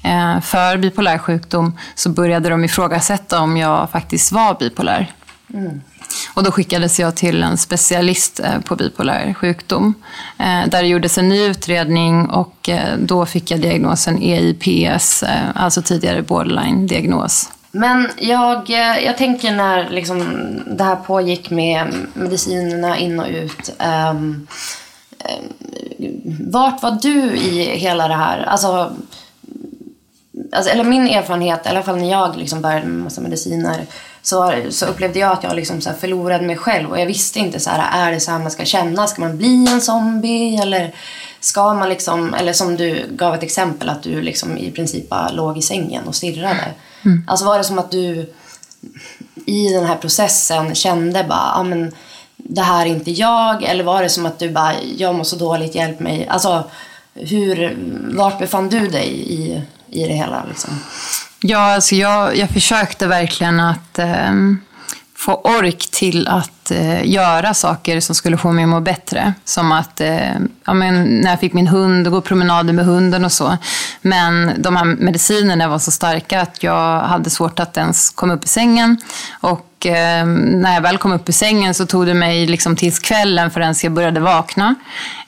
eh, 0.03 0.39
för 0.41 0.77
bipolär 0.77 1.17
sjukdom 1.17 1.77
så 1.95 2.09
började 2.09 2.49
de 2.49 2.63
ifrågasätta 2.63 3.39
om 3.39 3.57
jag 3.57 3.89
faktiskt 3.89 4.31
var 4.31 4.57
bipolär. 4.59 5.11
Och 6.33 6.43
då 6.43 6.51
skickades 6.51 6.99
jag 6.99 7.15
till 7.15 7.43
en 7.43 7.57
specialist 7.57 8.39
eh, 8.39 8.59
på 8.59 8.75
bipolär 8.75 9.33
sjukdom. 9.33 9.93
eh, 10.37 10.67
Där 10.67 10.81
det 10.81 10.87
gjordes 10.87 11.17
en 11.17 11.29
ny 11.29 11.45
utredning 11.45 12.25
och 12.29 12.69
eh, 12.69 12.97
då 12.99 13.25
fick 13.25 13.51
jag 13.51 13.61
diagnosen 13.61 14.17
EIPS, 14.21 15.23
eh, 15.23 15.43
alltså 15.55 15.81
tidigare 15.81 16.21
borderline-diagnos. 16.21 17.49
Men 17.71 18.09
jag, 18.17 18.69
eh, 18.69 19.05
jag 19.05 19.17
tänker 19.17 19.51
när 19.51 19.89
liksom 19.89 20.23
det 20.67 20.83
här 20.83 20.95
pågick 20.95 21.49
med 21.49 21.93
medicinerna 22.13 22.97
in 22.97 23.19
och 23.19 23.27
ut. 23.27 23.69
Um, 23.79 24.47
ehm, 25.19 25.47
vart 26.51 26.83
var 26.83 26.91
du 27.01 27.37
i 27.37 27.77
hela 27.77 28.07
det 28.07 28.13
här? 28.13 28.43
Alltså, 28.43 28.95
alltså, 30.51 30.71
eller 30.71 30.83
min 30.83 31.07
erfarenhet, 31.07 31.65
i 31.65 31.69
alla 31.69 31.83
fall 31.83 31.97
när 31.97 32.11
jag 32.11 32.37
liksom 32.37 32.61
började 32.61 32.87
med 32.87 33.03
massa 33.03 33.21
mediciner, 33.21 33.85
så, 34.21 34.53
så 34.69 34.85
upplevde 34.85 35.19
jag 35.19 35.31
att 35.31 35.43
jag 35.43 35.55
liksom 35.55 35.81
så 35.81 35.89
här 35.89 35.97
förlorade 35.97 36.45
mig 36.45 36.57
själv. 36.57 36.89
Och 36.89 36.99
jag 36.99 37.05
visste 37.05 37.39
inte, 37.39 37.59
så 37.59 37.69
här, 37.69 38.07
är 38.07 38.11
det 38.11 38.19
så 38.19 38.31
här 38.31 38.39
man 38.39 38.51
ska 38.51 38.65
känna? 38.65 39.07
Ska 39.07 39.21
man 39.21 39.37
bli 39.37 39.67
en 39.71 39.81
zombie? 39.81 40.57
Eller 40.61 40.95
ska 41.39 41.73
man 41.73 41.89
liksom, 41.89 42.33
eller 42.33 42.53
som 42.53 42.77
du 42.77 43.05
gav 43.09 43.35
ett 43.35 43.43
exempel, 43.43 43.89
att 43.89 44.03
du 44.03 44.21
liksom 44.21 44.57
i 44.57 44.71
princip 44.71 45.09
bara 45.09 45.29
låg 45.29 45.57
i 45.57 45.61
sängen 45.61 46.07
och 46.07 46.15
stirrade. 46.15 46.73
Alltså 47.27 47.45
var 47.45 47.57
det 47.57 47.63
som 47.63 47.79
att 47.79 47.91
du 47.91 48.33
i 49.45 49.73
den 49.73 49.85
här 49.85 49.95
processen 49.95 50.75
kände 50.75 51.23
bara, 51.23 51.51
ah, 51.55 51.63
men 51.63 51.91
det 52.37 52.61
här 52.61 52.85
är 52.85 52.89
inte 52.89 53.11
jag? 53.11 53.63
Eller 53.63 53.83
var 53.83 54.03
det 54.03 54.09
som 54.09 54.25
att 54.25 54.39
du 54.39 54.49
bara, 54.49 54.73
jag 54.97 55.15
mår 55.15 55.23
så 55.23 55.35
dåligt, 55.35 55.75
hjälp 55.75 55.99
mig. 55.99 56.27
Alltså, 56.27 56.63
hur, 57.13 57.77
vart 58.17 58.39
befann 58.39 58.69
du 58.69 58.87
dig 58.87 59.09
i, 59.09 59.61
i 59.89 60.07
det 60.07 60.13
hela? 60.13 60.45
Liksom? 60.49 60.79
Ja, 61.41 61.73
alltså 61.73 61.95
jag, 61.95 62.37
jag 62.37 62.49
försökte 62.49 63.07
verkligen 63.07 63.59
att 63.59 63.99
eh, 63.99 64.31
få 65.15 65.35
ork 65.35 65.91
till 65.91 66.27
att 66.27 66.60
eh, 66.71 67.09
göra 67.09 67.53
saker 67.53 67.99
som 67.99 68.15
skulle 68.15 68.37
få 68.37 68.51
mig 68.51 68.63
att 68.63 68.69
må 68.69 68.79
bättre. 68.79 69.33
Som 69.45 69.71
att 69.71 70.01
eh, 70.01 70.33
ja, 70.65 70.73
men 70.73 71.03
när 71.03 71.29
jag 71.29 71.39
fick 71.39 71.53
min 71.53 71.67
hund 71.67 72.07
och 72.07 72.13
gå 72.13 72.21
promenader 72.21 72.73
med 72.73 72.85
hunden 72.85 73.25
och 73.25 73.31
så. 73.31 73.57
Men 74.01 74.61
de 74.61 74.75
här 74.75 74.85
medicinerna 74.85 75.67
var 75.67 75.79
så 75.79 75.91
starka 75.91 76.41
att 76.41 76.63
jag 76.63 76.99
hade 76.99 77.29
svårt 77.29 77.59
att 77.59 77.77
ens 77.77 78.09
komma 78.09 78.33
upp 78.33 78.45
i 78.45 78.47
sängen. 78.47 78.97
Och 79.39 79.85
eh, 79.85 80.25
när 80.25 80.73
jag 80.73 80.81
väl 80.81 80.97
kom 80.97 81.11
upp 81.11 81.29
i 81.29 81.33
sängen 81.33 81.73
så 81.73 81.85
tog 81.85 82.05
det 82.05 82.13
mig 82.13 82.47
liksom 82.47 82.75
tills 82.75 82.99
kvällen 82.99 83.51
förrän 83.51 83.75
jag 83.83 83.91
började 83.93 84.19
vakna. 84.19 84.75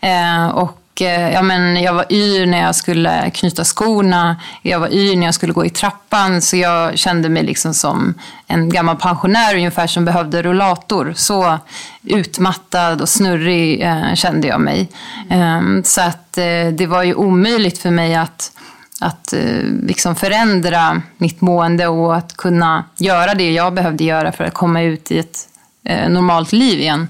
Eh, 0.02 0.48
och 0.48 0.83
Eh, 1.02 1.34
ja, 1.34 1.42
men 1.42 1.82
jag 1.82 1.94
var 1.94 2.06
yr 2.10 2.46
när 2.46 2.62
jag 2.62 2.76
skulle 2.76 3.32
knyta 3.32 3.64
skorna, 3.64 4.36
jag 4.62 4.80
var 4.80 4.94
yr 4.94 5.16
när 5.16 5.26
jag 5.26 5.36
skulle 5.36 5.54
gå 5.54 5.66
i 5.66 5.70
trappan, 5.70 6.42
så 6.42 6.58
jag 6.58 6.98
kände 6.98 7.30
mig 7.30 7.44
liksom 7.44 7.74
som 7.74 8.14
en 8.48 8.70
gammal 8.70 8.96
pensionär 8.96 9.56
ungefär 9.56 9.88
som 9.88 10.06
behövde 10.06 10.42
rullator. 10.42 11.14
Så 11.16 11.60
utmattad 12.04 13.02
och 13.02 13.10
snurrig 13.10 13.82
eh, 13.82 14.14
kände 14.14 14.48
jag 14.48 14.62
mig. 14.62 14.90
Eh, 15.30 15.62
så 15.84 16.02
att 16.02 16.38
eh, 16.38 16.68
det 16.72 16.86
var 16.88 17.04
ju 17.04 17.14
omöjligt 17.14 17.78
för 17.78 17.92
mig 17.92 18.16
att 18.16 18.52
att 19.00 19.34
eh, 19.34 19.64
liksom 19.84 20.16
förändra 20.16 21.02
mitt 21.18 21.42
mående 21.42 21.88
och 21.88 22.16
att 22.16 22.38
kunna 22.38 22.84
göra 22.98 23.34
det 23.34 23.52
jag 23.52 23.74
behövde 23.74 24.04
göra 24.04 24.32
för 24.32 24.44
att 24.44 24.54
komma 24.54 24.82
ut 24.82 25.12
i 25.12 25.20
ett 25.20 25.48
eh, 25.86 26.10
normalt 26.10 26.52
liv 26.52 26.80
igen. 26.80 27.08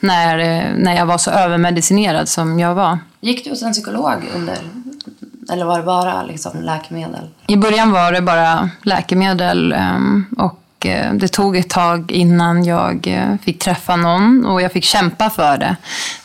När, 0.00 0.38
eh, 0.38 0.74
när 0.76 0.96
jag 0.96 1.06
var 1.06 1.18
så 1.18 1.30
övermedicinerad 1.30 2.28
som 2.28 2.58
jag 2.58 2.74
var. 2.74 2.98
Gick 3.20 3.44
du 3.44 3.50
hos 3.50 3.62
en 3.62 3.72
psykolog 3.72 4.24
under, 4.34 4.58
eller 5.52 5.64
var 5.64 5.78
det 5.78 5.84
bara 5.84 6.22
liksom 6.22 6.62
läkemedel? 6.62 7.28
I 7.46 7.56
början 7.56 7.92
var 7.92 8.12
det 8.12 8.22
bara 8.22 8.70
läkemedel 8.82 9.72
ehm, 9.72 10.26
och 10.38 10.86
eh, 10.86 11.14
det 11.14 11.28
tog 11.28 11.56
ett 11.56 11.70
tag 11.70 12.10
innan 12.12 12.64
jag 12.64 13.06
eh, 13.06 13.36
fick 13.42 13.58
träffa 13.58 13.96
någon 13.96 14.46
och 14.46 14.62
jag 14.62 14.72
fick 14.72 14.84
kämpa 14.84 15.30
för 15.30 15.58
det. 15.58 15.76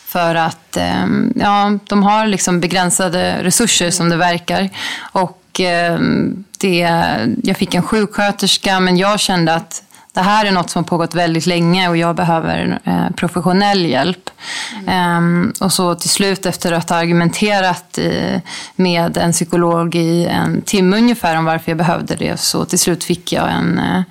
För 0.04 0.34
att 0.34 0.76
ehm, 0.76 1.32
ja, 1.36 1.78
de 1.88 2.02
har 2.02 2.26
liksom 2.26 2.60
begränsade 2.60 3.42
resurser 3.42 3.90
som 3.90 4.08
det 4.08 4.16
verkar. 4.16 4.68
Och 5.12 5.60
ehm, 5.60 6.44
det, 6.58 6.88
jag 7.42 7.56
fick 7.56 7.74
en 7.74 7.82
sjuksköterska 7.82 8.80
men 8.80 8.96
jag 8.96 9.20
kände 9.20 9.54
att 9.54 9.82
det 10.12 10.20
här 10.20 10.46
är 10.46 10.52
något 10.52 10.70
som 10.70 10.84
har 10.84 10.88
pågått 10.88 11.14
väldigt 11.14 11.46
länge 11.46 11.88
och 11.88 11.96
jag 11.96 12.16
behöver 12.16 12.80
eh, 12.84 13.10
professionell 13.16 13.86
hjälp. 13.86 14.30
Ehm, 14.86 15.52
och 15.60 15.72
så 15.72 15.94
till 15.94 16.10
slut 16.10 16.46
efter 16.46 16.72
att 16.72 16.90
ha 16.90 16.96
argumenterat 16.96 17.98
i, 17.98 18.40
med 18.76 19.16
en 19.16 19.32
psykolog 19.32 19.94
i 19.94 20.26
en 20.26 20.62
timme 20.62 20.96
ungefär 20.96 21.38
om 21.38 21.44
varför 21.44 21.70
jag 21.70 21.78
behövde 21.78 22.14
det 22.14 22.40
så 22.40 22.64
till 22.64 22.78
slut 22.78 23.04
fick 23.04 23.32
jag 23.32 23.52
en, 23.52 23.78
eh, 23.78 24.02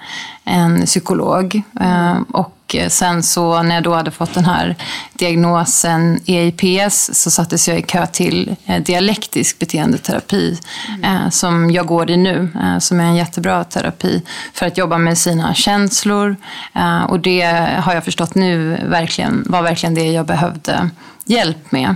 en 0.43 0.85
psykolog. 0.85 1.61
Ehm, 1.79 2.23
och 2.23 2.60
sen 2.89 3.23
så 3.23 3.63
när 3.63 3.75
jag 3.75 3.83
då 3.83 3.93
hade 3.93 4.11
fått 4.11 4.33
den 4.33 4.45
här 4.45 4.75
diagnosen 5.13 6.19
EIPS 6.25 7.09
så 7.13 7.31
sattes 7.31 7.67
jag 7.67 7.79
i 7.79 7.81
kö 7.81 8.07
till 8.07 8.55
eh, 8.65 8.81
dialektisk 8.83 9.59
beteendeterapi 9.59 10.59
eh, 11.03 11.29
som 11.29 11.71
jag 11.71 11.85
går 11.87 12.11
i 12.11 12.17
nu, 12.17 12.49
eh, 12.63 12.79
som 12.79 12.99
är 12.99 13.03
en 13.03 13.15
jättebra 13.15 13.63
terapi 13.63 14.21
för 14.53 14.65
att 14.65 14.77
jobba 14.77 14.97
med 14.97 15.17
sina 15.17 15.53
känslor. 15.53 16.35
Eh, 16.75 17.03
och 17.03 17.19
det 17.19 17.41
har 17.79 17.93
jag 17.93 18.03
förstått 18.03 18.35
nu 18.35 18.79
verkligen, 18.85 19.45
var 19.49 19.61
verkligen 19.61 19.95
det 19.95 20.11
jag 20.11 20.25
behövde 20.25 20.89
hjälp 21.25 21.71
med. 21.71 21.95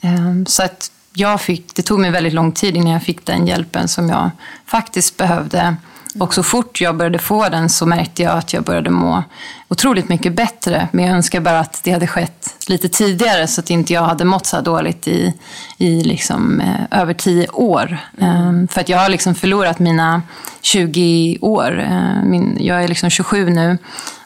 Eh, 0.00 0.44
så 0.46 0.62
att 0.62 0.90
jag 1.14 1.40
fick, 1.40 1.74
det 1.74 1.82
tog 1.82 2.00
mig 2.00 2.10
väldigt 2.10 2.32
lång 2.32 2.52
tid 2.52 2.76
innan 2.76 2.92
jag 2.92 3.02
fick 3.02 3.26
den 3.26 3.46
hjälpen 3.46 3.88
som 3.88 4.08
jag 4.08 4.30
faktiskt 4.66 5.16
behövde. 5.16 5.76
Och 6.18 6.34
så 6.34 6.42
fort 6.42 6.80
jag 6.80 6.96
började 6.96 7.18
få 7.18 7.48
den 7.48 7.68
så 7.68 7.86
märkte 7.86 8.22
jag 8.22 8.38
att 8.38 8.52
jag 8.52 8.64
började 8.64 8.90
må 8.90 9.22
otroligt 9.68 10.08
mycket 10.08 10.32
bättre. 10.32 10.88
Men 10.92 11.04
jag 11.04 11.14
önskar 11.14 11.40
bara 11.40 11.60
att 11.60 11.80
det 11.84 11.90
hade 11.90 12.06
skett 12.06 12.54
lite 12.68 12.88
tidigare 12.88 13.46
så 13.46 13.60
att 13.60 13.70
inte 13.70 13.92
jag 13.92 14.02
hade 14.02 14.24
mått 14.24 14.46
så 14.46 14.56
här 14.56 14.62
dåligt 14.62 15.08
i, 15.08 15.34
i 15.78 16.02
liksom, 16.02 16.60
eh, 16.60 17.00
över 17.00 17.14
tio 17.14 17.48
år. 17.48 17.98
Eh, 18.18 18.52
för 18.70 18.80
att 18.80 18.88
jag 18.88 18.98
har 18.98 19.08
liksom 19.08 19.34
förlorat 19.34 19.78
mina 19.78 20.22
20 20.60 21.38
år. 21.40 21.80
Eh, 21.80 22.24
min, 22.24 22.56
jag 22.60 22.84
är 22.84 22.88
liksom 22.88 23.10
27 23.10 23.50
nu 23.50 23.78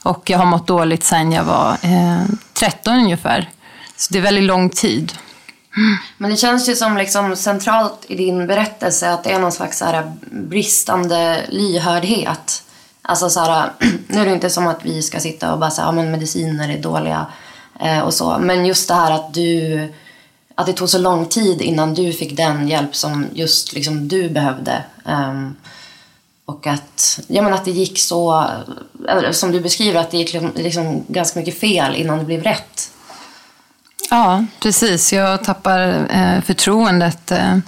och 0.02 0.30
jag 0.30 0.38
har 0.38 0.46
mått 0.46 0.66
dåligt 0.66 1.04
sedan 1.04 1.32
jag 1.32 1.44
var 1.44 1.72
eh, 1.82 2.22
13 2.52 2.94
ungefär. 2.94 3.50
Så 3.96 4.12
det 4.12 4.18
är 4.18 4.22
väldigt 4.22 4.44
lång 4.44 4.70
tid. 4.70 5.12
Men 6.18 6.30
det 6.30 6.36
känns 6.36 6.68
ju 6.68 6.76
som 6.76 6.96
liksom 6.96 7.36
centralt 7.36 8.04
i 8.08 8.16
din 8.16 8.46
berättelse 8.46 9.10
att 9.10 9.24
det 9.24 9.30
är 9.30 9.38
någon 9.38 9.52
slags 9.52 9.78
så 9.78 9.84
här 9.84 10.12
bristande 10.30 11.40
lyhördhet. 11.48 12.62
Alltså 13.02 13.30
så 13.30 13.40
här, 13.40 13.70
nu 14.08 14.20
är 14.20 14.26
det 14.26 14.32
inte 14.32 14.50
som 14.50 14.66
att 14.66 14.84
vi 14.84 15.02
ska 15.02 15.20
sitta 15.20 15.52
och 15.52 15.58
bara 15.58 15.70
säga, 15.70 15.86
ja 15.86 15.92
men 15.92 16.10
mediciner 16.10 16.68
är 16.68 16.82
dåliga 16.82 17.26
eh, 17.80 18.00
och 18.00 18.14
så. 18.14 18.38
Men 18.38 18.66
just 18.66 18.88
det 18.88 18.94
här 18.94 19.10
att 19.10 19.34
du, 19.34 19.88
att 20.54 20.66
det 20.66 20.72
tog 20.72 20.88
så 20.88 20.98
lång 20.98 21.26
tid 21.26 21.62
innan 21.62 21.94
du 21.94 22.12
fick 22.12 22.36
den 22.36 22.68
hjälp 22.68 22.96
som 22.96 23.26
just 23.32 23.72
liksom 23.72 24.08
du 24.08 24.28
behövde. 24.28 24.84
Um, 25.04 25.56
och 26.44 26.66
att, 26.66 27.20
ja, 27.26 27.42
men 27.42 27.52
att 27.52 27.64
det 27.64 27.70
gick 27.70 27.98
så, 27.98 28.44
eller 29.08 29.32
som 29.32 29.52
du 29.52 29.60
beskriver, 29.60 30.00
att 30.00 30.10
det 30.10 30.16
gick 30.16 30.32
liksom, 30.32 30.52
liksom 30.54 31.04
ganska 31.08 31.38
mycket 31.38 31.60
fel 31.60 31.94
innan 31.94 32.18
det 32.18 32.24
blev 32.24 32.42
rätt. 32.42 32.90
Ja, 34.10 34.44
precis. 34.60 35.12
Jag 35.12 35.44
tappar 35.44 36.06
eh, 36.10 36.40
förtroendet 36.40 37.30
eh, 37.30 37.58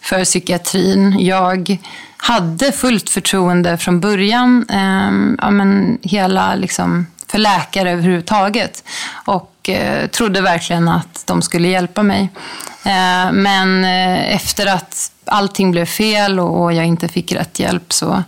för 0.00 0.24
psykiatrin. 0.24 1.16
Jag 1.20 1.78
hade 2.16 2.72
fullt 2.72 3.10
förtroende 3.10 3.78
från 3.78 4.00
början, 4.00 4.66
eh, 4.70 5.36
ja, 5.46 5.50
men 5.50 5.98
hela, 6.02 6.54
liksom, 6.54 7.06
för 7.28 7.38
läkare 7.38 7.90
överhuvudtaget. 7.90 8.84
Och 9.24 9.68
eh, 9.68 10.06
trodde 10.06 10.40
verkligen 10.40 10.88
att 10.88 11.22
de 11.26 11.42
skulle 11.42 11.68
hjälpa 11.68 12.02
mig. 12.02 12.28
Eh, 12.84 13.32
men 13.32 13.84
eh, 13.84 14.34
efter 14.34 14.66
att 14.66 15.12
allting 15.24 15.70
blev 15.70 15.86
fel 15.86 16.40
och 16.40 16.72
jag 16.72 16.86
inte 16.86 17.08
fick 17.08 17.32
rätt 17.32 17.58
hjälp 17.58 17.92
så, 17.92 18.22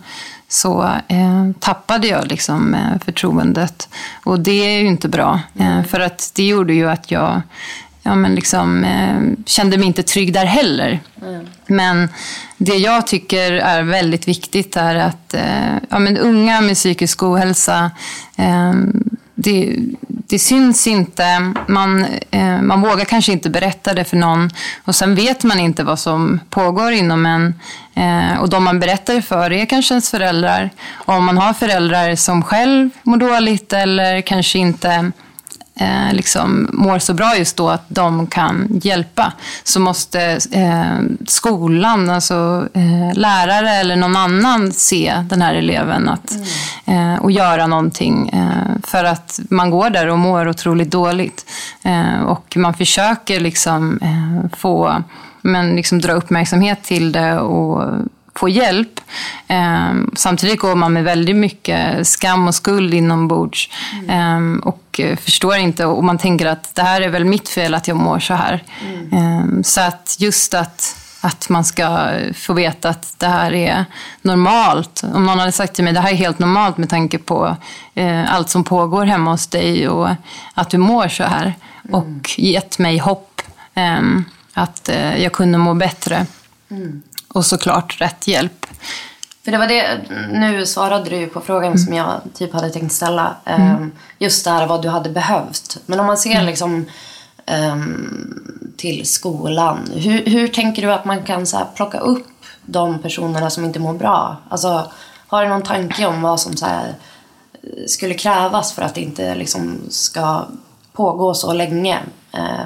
så 0.49 0.83
eh, 1.07 1.51
tappade 1.59 2.07
jag 2.07 2.27
liksom, 2.27 2.73
eh, 2.73 2.99
förtroendet. 3.05 3.89
Och 4.23 4.39
det 4.39 4.51
är 4.51 4.79
ju 4.79 4.87
inte 4.87 5.07
bra. 5.07 5.39
Eh, 5.59 5.83
för 5.83 5.99
att 5.99 6.31
det 6.35 6.43
gjorde 6.43 6.73
ju 6.73 6.89
att 6.89 7.11
jag 7.11 7.41
ja, 8.03 8.15
men 8.15 8.35
liksom, 8.35 8.83
eh, 8.83 9.45
kände 9.45 9.77
mig 9.77 9.87
inte 9.87 10.03
trygg 10.03 10.33
där 10.33 10.45
heller. 10.45 10.99
Mm. 11.21 11.47
Men 11.67 12.09
det 12.57 12.75
jag 12.77 13.07
tycker 13.07 13.51
är 13.51 13.83
väldigt 13.83 14.27
viktigt 14.27 14.77
är 14.77 14.95
att 14.95 15.33
eh, 15.33 15.75
ja, 15.89 15.99
men 15.99 16.17
unga 16.17 16.61
med 16.61 16.75
psykisk 16.75 17.23
ohälsa 17.23 17.91
eh, 18.37 18.73
det, 19.41 19.75
det 20.07 20.39
syns 20.39 20.87
inte. 20.87 21.53
Man, 21.67 22.05
eh, 22.31 22.61
man 22.61 22.81
vågar 22.81 23.05
kanske 23.05 23.31
inte 23.31 23.49
berätta 23.49 23.93
det 23.93 24.03
för 24.03 24.17
någon. 24.17 24.49
Och 24.85 24.95
sen 24.95 25.15
vet 25.15 25.43
man 25.43 25.59
inte 25.59 25.83
vad 25.83 25.99
som 25.99 26.39
pågår 26.49 26.91
inom 26.91 27.25
en. 27.25 27.53
Eh, 27.93 28.39
och 28.41 28.49
de 28.49 28.63
man 28.63 28.79
berättar 28.79 29.13
det 29.13 29.21
för 29.21 29.51
är 29.51 29.65
kanske 29.65 29.93
ens 29.93 30.09
föräldrar. 30.11 30.69
Och 30.91 31.13
om 31.13 31.25
man 31.25 31.37
har 31.37 31.53
föräldrar 31.53 32.15
som 32.15 32.43
själv 32.43 32.89
mår 33.03 33.17
dåligt 33.17 33.73
eller 33.73 34.21
kanske 34.21 34.59
inte 34.59 35.11
eh, 35.79 36.13
liksom 36.13 36.69
mår 36.73 36.99
så 36.99 37.13
bra 37.13 37.37
just 37.37 37.57
då 37.57 37.69
att 37.69 37.85
de 37.87 38.27
kan 38.27 38.79
hjälpa 38.83 39.33
så 39.63 39.79
måste 39.79 40.39
eh, 40.51 40.99
skolan, 41.27 42.09
alltså 42.09 42.67
eh, 42.73 43.13
lärare 43.13 43.71
eller 43.71 43.95
någon 43.95 44.15
annan 44.15 44.71
se 44.71 45.25
den 45.29 45.41
här 45.41 45.55
eleven 45.55 46.09
att, 46.09 46.31
mm. 46.85 47.13
eh, 47.13 47.19
och 47.19 47.31
göra 47.31 47.67
någonting. 47.67 48.29
Eh, 48.29 48.81
för 48.83 49.03
att 49.03 49.39
man 49.49 49.69
går 49.69 49.89
där 49.89 50.07
och 50.07 50.19
mår 50.19 50.47
otroligt 50.47 50.91
dåligt. 50.91 51.45
Eh, 51.83 52.21
och 52.21 52.57
man 52.57 52.73
försöker 52.73 53.39
liksom 53.39 53.99
få 54.57 55.03
men 55.41 55.75
liksom 55.75 55.99
dra 55.99 56.13
uppmärksamhet 56.13 56.83
till 56.83 57.11
det 57.11 57.39
och 57.39 57.83
få 58.39 58.49
hjälp. 58.49 58.99
Eh, 59.47 59.93
samtidigt 60.13 60.59
går 60.59 60.75
man 60.75 60.93
med 60.93 61.03
väldigt 61.03 61.35
mycket 61.35 62.07
skam 62.07 62.47
och 62.47 62.55
skuld 62.55 62.93
inombords 62.93 63.69
mm. 64.09 64.59
eh, 64.59 64.67
och 64.67 64.83
förstår 65.21 65.57
inte 65.57 65.85
och 65.85 66.03
man 66.03 66.17
tänker 66.17 66.45
att 66.45 66.75
det 66.75 66.81
här 66.81 67.01
är 67.01 67.09
väl 67.09 67.25
mitt 67.25 67.49
fel 67.49 67.73
att 67.73 67.87
jag 67.87 67.97
mår 67.97 68.19
så 68.19 68.33
här. 68.33 68.63
Mm. 68.81 69.13
Eh, 69.13 69.61
så 69.63 69.81
att 69.81 70.15
just 70.19 70.53
att 70.53 70.95
att 71.21 71.49
man 71.49 71.65
ska 71.65 72.09
få 72.35 72.53
veta 72.53 72.89
att 72.89 73.13
det 73.17 73.27
här 73.27 73.53
är 73.53 73.85
normalt. 74.21 75.03
Om 75.13 75.25
någon 75.25 75.39
hade 75.39 75.51
sagt 75.51 75.75
till 75.75 75.83
mig 75.83 75.93
det 75.93 75.99
här 75.99 76.11
är 76.11 76.15
helt 76.15 76.39
normalt 76.39 76.77
med 76.77 76.89
tanke 76.89 77.17
på 77.17 77.55
eh, 77.93 78.33
allt 78.33 78.49
som 78.49 78.63
pågår 78.63 79.05
hemma 79.05 79.31
hos 79.31 79.47
dig 79.47 79.89
och 79.89 80.09
att 80.53 80.69
du 80.69 80.77
mår 80.77 81.07
så 81.07 81.23
här. 81.23 81.53
Mm. 81.83 81.95
Och 81.95 82.39
gett 82.39 82.79
mig 82.79 82.97
hopp 82.97 83.41
eh, 83.73 84.01
att 84.53 84.89
eh, 84.89 85.23
jag 85.23 85.31
kunde 85.31 85.57
må 85.57 85.73
bättre. 85.73 86.25
Mm 86.71 87.01
och 87.33 87.45
såklart 87.45 88.01
rätt 88.01 88.27
hjälp. 88.27 88.65
För 89.43 89.51
det 89.51 89.57
var 89.57 89.67
det, 89.67 89.99
nu 90.31 90.65
svarade 90.65 91.09
du 91.09 91.27
på 91.27 91.41
frågan 91.41 91.71
mm. 91.71 91.77
som 91.77 91.93
jag 91.93 92.21
typ 92.33 92.53
hade 92.53 92.69
tänkt 92.69 92.93
ställa. 92.93 93.35
Mm. 93.45 93.61
Ehm, 93.61 93.91
just 94.17 94.45
det 94.45 94.51
här 94.51 94.67
vad 94.67 94.81
du 94.81 94.89
hade 94.89 95.09
behövt. 95.09 95.77
Men 95.85 95.99
om 95.99 96.05
man 96.05 96.17
ser 96.17 96.31
mm. 96.31 96.45
liksom 96.45 96.85
um, 97.71 98.73
till 98.77 99.07
skolan. 99.07 99.89
Hur, 99.95 100.25
hur 100.25 100.47
tänker 100.47 100.81
du 100.81 100.91
att 100.91 101.05
man 101.05 101.23
kan 101.23 101.45
så 101.45 101.57
här, 101.57 101.65
plocka 101.75 101.99
upp 101.99 102.27
de 102.65 102.99
personerna 102.99 103.49
som 103.49 103.65
inte 103.65 103.79
mår 103.79 103.93
bra? 103.93 104.37
Alltså, 104.49 104.91
har 105.27 105.43
du 105.43 105.49
någon 105.49 105.63
tanke 105.63 106.05
om 106.05 106.21
vad 106.21 106.39
som 106.39 106.57
så 106.57 106.65
här, 106.65 106.95
skulle 107.87 108.13
krävas 108.13 108.73
för 108.73 108.81
att 108.81 108.95
det 108.95 109.01
inte 109.01 109.35
liksom 109.35 109.77
ska 109.89 110.45
pågå 110.93 111.33
så 111.33 111.53
länge 111.53 111.99
uh, 112.37 112.61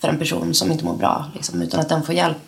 för 0.00 0.08
en 0.08 0.18
person 0.18 0.54
som 0.54 0.72
inte 0.72 0.84
mår 0.84 0.96
bra, 0.96 1.26
liksom, 1.34 1.62
utan 1.62 1.80
att 1.80 1.88
den 1.88 2.02
får 2.02 2.14
hjälp 2.14 2.38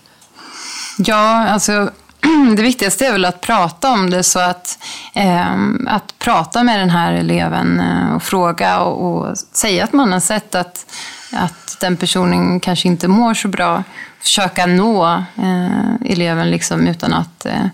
Ja, 0.98 1.48
alltså 1.48 1.90
det 2.56 2.62
viktigaste 2.62 3.06
är 3.06 3.12
väl 3.12 3.24
att 3.24 3.40
prata 3.40 3.90
om 3.90 4.10
det 4.10 4.22
så 4.22 4.38
att, 4.38 4.78
eh, 5.14 5.54
att 5.86 6.18
prata 6.18 6.62
med 6.62 6.80
den 6.80 6.90
här 6.90 7.12
eleven 7.12 7.80
eh, 7.80 8.14
och 8.14 8.22
fråga 8.22 8.80
och, 8.80 9.28
och, 9.28 9.38
säga 9.38 9.84
att 9.84 9.92
man 9.92 10.12
har 10.12 10.20
sett 10.20 10.54
att, 10.54 10.86
att 11.32 11.76
den 11.80 11.96
personen 11.96 12.60
kanske 12.60 12.88
inte 12.88 13.08
mår 13.08 13.34
så 13.34 13.48
bra. 13.48 13.84
Försöka 14.20 14.66
nå 14.66 15.24
eh, 15.36 15.94
eleven 16.04 16.50
liksom 16.50 16.86
utan 16.86 17.12
att 17.12 17.46
eh, 17.46 17.66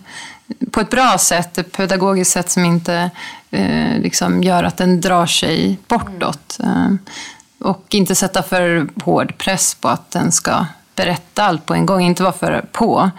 på 0.71 0.81
ett 0.81 0.91
bra 0.91 1.19
sätt, 1.19 1.59
ett 1.59 1.73
pedagogiskt 1.73 2.33
sätt 2.33 2.51
som 2.51 2.65
inte 2.65 3.11
eh, 3.51 3.99
liksom 3.99 4.43
gör 4.43 4.65
att 4.65 4.77
den 4.77 5.01
drar 5.01 5.27
sig 5.27 5.79
bortåt. 5.89 6.59
Eh, 6.65 6.95
och 7.59 7.87
inte 7.91 8.15
sätta 8.15 8.43
för 8.43 8.89
hård 9.05 9.39
press 9.39 9.75
på 9.75 9.89
att 9.89 10.11
den 10.11 10.33
ska 10.33 10.67
berätta 10.97 11.43
allt 11.43 11.67
på 11.67 11.75
en 11.75 11.87
gång, 11.87 12.03
inte 12.03 12.23
vara 12.23 12.33
för 12.33 12.65
på. 12.73 13.11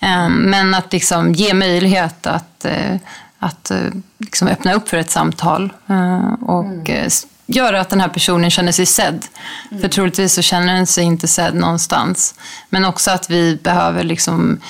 Ehm, 0.00 0.32
men 0.32 0.74
att 0.74 0.92
liksom 0.92 1.32
ge 1.32 1.54
möjlighet 1.54 2.26
att, 2.26 2.64
eh, 2.64 2.96
att 3.38 3.70
eh, 3.70 3.78
liksom 4.18 4.48
öppna 4.48 4.74
upp 4.74 4.88
för 4.88 4.96
ett 4.96 5.10
samtal 5.10 5.72
eh, 5.86 6.32
och 6.42 6.64
mm. 6.64 7.10
göra 7.46 7.80
att 7.80 7.88
den 7.88 8.00
här 8.00 8.08
personen 8.08 8.50
känner 8.50 8.72
sig 8.72 8.86
sedd. 8.86 9.24
Mm. 9.70 9.82
För 9.82 9.88
troligtvis 9.88 10.34
så 10.34 10.42
känner 10.42 10.74
den 10.74 10.86
sig 10.86 11.04
inte 11.04 11.28
sedd 11.28 11.54
någonstans. 11.54 12.34
Men 12.68 12.84
också 12.84 13.10
att 13.10 13.30
vi 13.30 13.58
behöver, 13.62 14.04
liksom, 14.04 14.60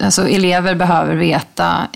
alltså 0.00 0.28
elever 0.28 0.74
behöver 0.74 1.14
veta 1.14 1.86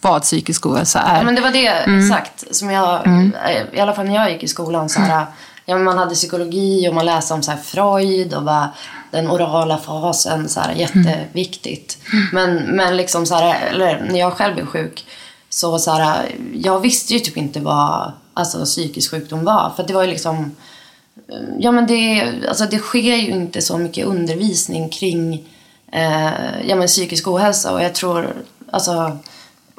vad 0.00 0.22
psykisk 0.22 0.66
ohälsa 0.66 1.00
är. 1.00 1.16
Ja, 1.16 1.22
men 1.22 1.34
det 1.34 1.40
var 1.40 1.50
det 1.50 1.66
mm. 1.66 2.00
exakt 2.00 2.56
som 2.56 2.70
jag, 2.70 3.06
mm. 3.06 3.34
i 3.72 3.80
alla 3.80 3.92
fall 3.92 4.06
när 4.06 4.14
jag 4.14 4.32
gick 4.32 4.42
i 4.42 4.48
skolan, 4.48 4.88
så 4.88 5.00
här, 5.00 5.26
ja, 5.64 5.78
man 5.78 5.98
hade 5.98 6.14
psykologi 6.14 6.88
och 6.88 6.94
man 6.94 7.06
läste 7.06 7.34
om 7.34 7.42
så 7.42 7.52
Freud 7.64 8.34
och 8.34 8.42
bara 8.42 8.70
den 9.10 9.30
orala 9.30 9.78
fasen, 9.78 10.48
så 10.48 10.60
här, 10.60 10.74
jätteviktigt. 10.74 11.98
Mm. 12.12 12.26
Men, 12.32 12.76
men 12.76 12.96
liksom 12.96 13.26
så 13.26 13.34
här, 13.34 13.68
eller 13.70 14.00
när 14.10 14.18
jag 14.18 14.32
själv 14.32 14.54
blev 14.54 14.66
sjuk, 14.66 15.04
så, 15.48 15.78
så 15.78 15.90
här, 15.90 16.26
jag 16.54 16.80
visste 16.80 17.14
ju 17.14 17.20
typ 17.20 17.36
inte 17.36 17.60
vad 17.60 18.12
alltså, 18.34 18.64
psykisk 18.64 19.10
sjukdom 19.10 19.44
var. 19.44 19.72
För 19.76 19.82
det 19.82 19.94
var 19.94 20.02
ju 20.02 20.10
liksom, 20.10 20.56
ja 21.58 21.72
men 21.72 21.86
det, 21.86 22.32
alltså, 22.48 22.64
det 22.64 22.78
sker 22.78 23.16
ju 23.16 23.30
inte 23.30 23.62
så 23.62 23.78
mycket 23.78 24.06
undervisning 24.06 24.88
kring 24.88 25.48
eh, 25.92 26.68
ja, 26.68 26.76
men 26.76 26.86
psykisk 26.86 27.28
ohälsa 27.28 27.72
och 27.72 27.82
jag 27.82 27.94
tror, 27.94 28.34
alltså, 28.70 29.18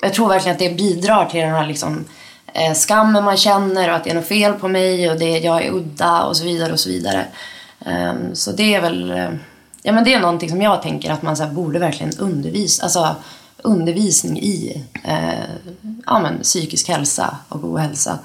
jag 0.02 0.14
tror 0.14 0.30
verkligen 0.30 0.56
att 0.56 0.60
det 0.60 0.78
bidrar 0.78 1.26
till 1.26 1.40
den 1.40 1.52
här 1.52 1.68
liksom, 1.68 2.06
eh, 2.54 2.74
skammen 2.74 3.24
man 3.24 3.38
känner 3.38 3.90
och 3.90 3.96
att 3.96 4.04
det 4.04 4.10
är 4.10 4.16
något 4.16 4.28
fel 4.28 4.54
på 4.54 4.68
mig 4.68 5.12
och 5.12 5.20
det, 5.20 5.38
jag 5.38 5.66
är 5.66 5.72
udda 5.72 6.24
och 6.24 6.38
så 6.38 6.44
vidare 6.44 6.74
och 6.74 6.80
så 6.80 6.90
vidare. 6.90 7.26
Um, 7.86 8.36
så 8.36 8.52
det 8.52 8.76
är 8.76 8.82
väl, 8.82 9.12
uh, 9.12 9.30
ja 9.84 9.94
men 9.94 10.04
det 10.04 10.14
är 10.14 10.20
någonting 10.20 10.50
som 10.50 10.62
jag 10.62 10.82
tänker 10.82 11.12
att 11.12 11.22
man 11.22 11.38
så 11.38 11.46
borde 11.48 11.80
verkligen 11.80 12.18
undervisa, 12.20 12.84
alltså 12.84 13.16
undervisning 13.58 14.40
i 14.40 14.84
uh, 15.08 15.92
ja, 16.06 16.20
men, 16.20 16.40
psykisk 16.44 16.90
hälsa 16.90 17.38
och 17.50 17.64
ohälsa 17.64 18.20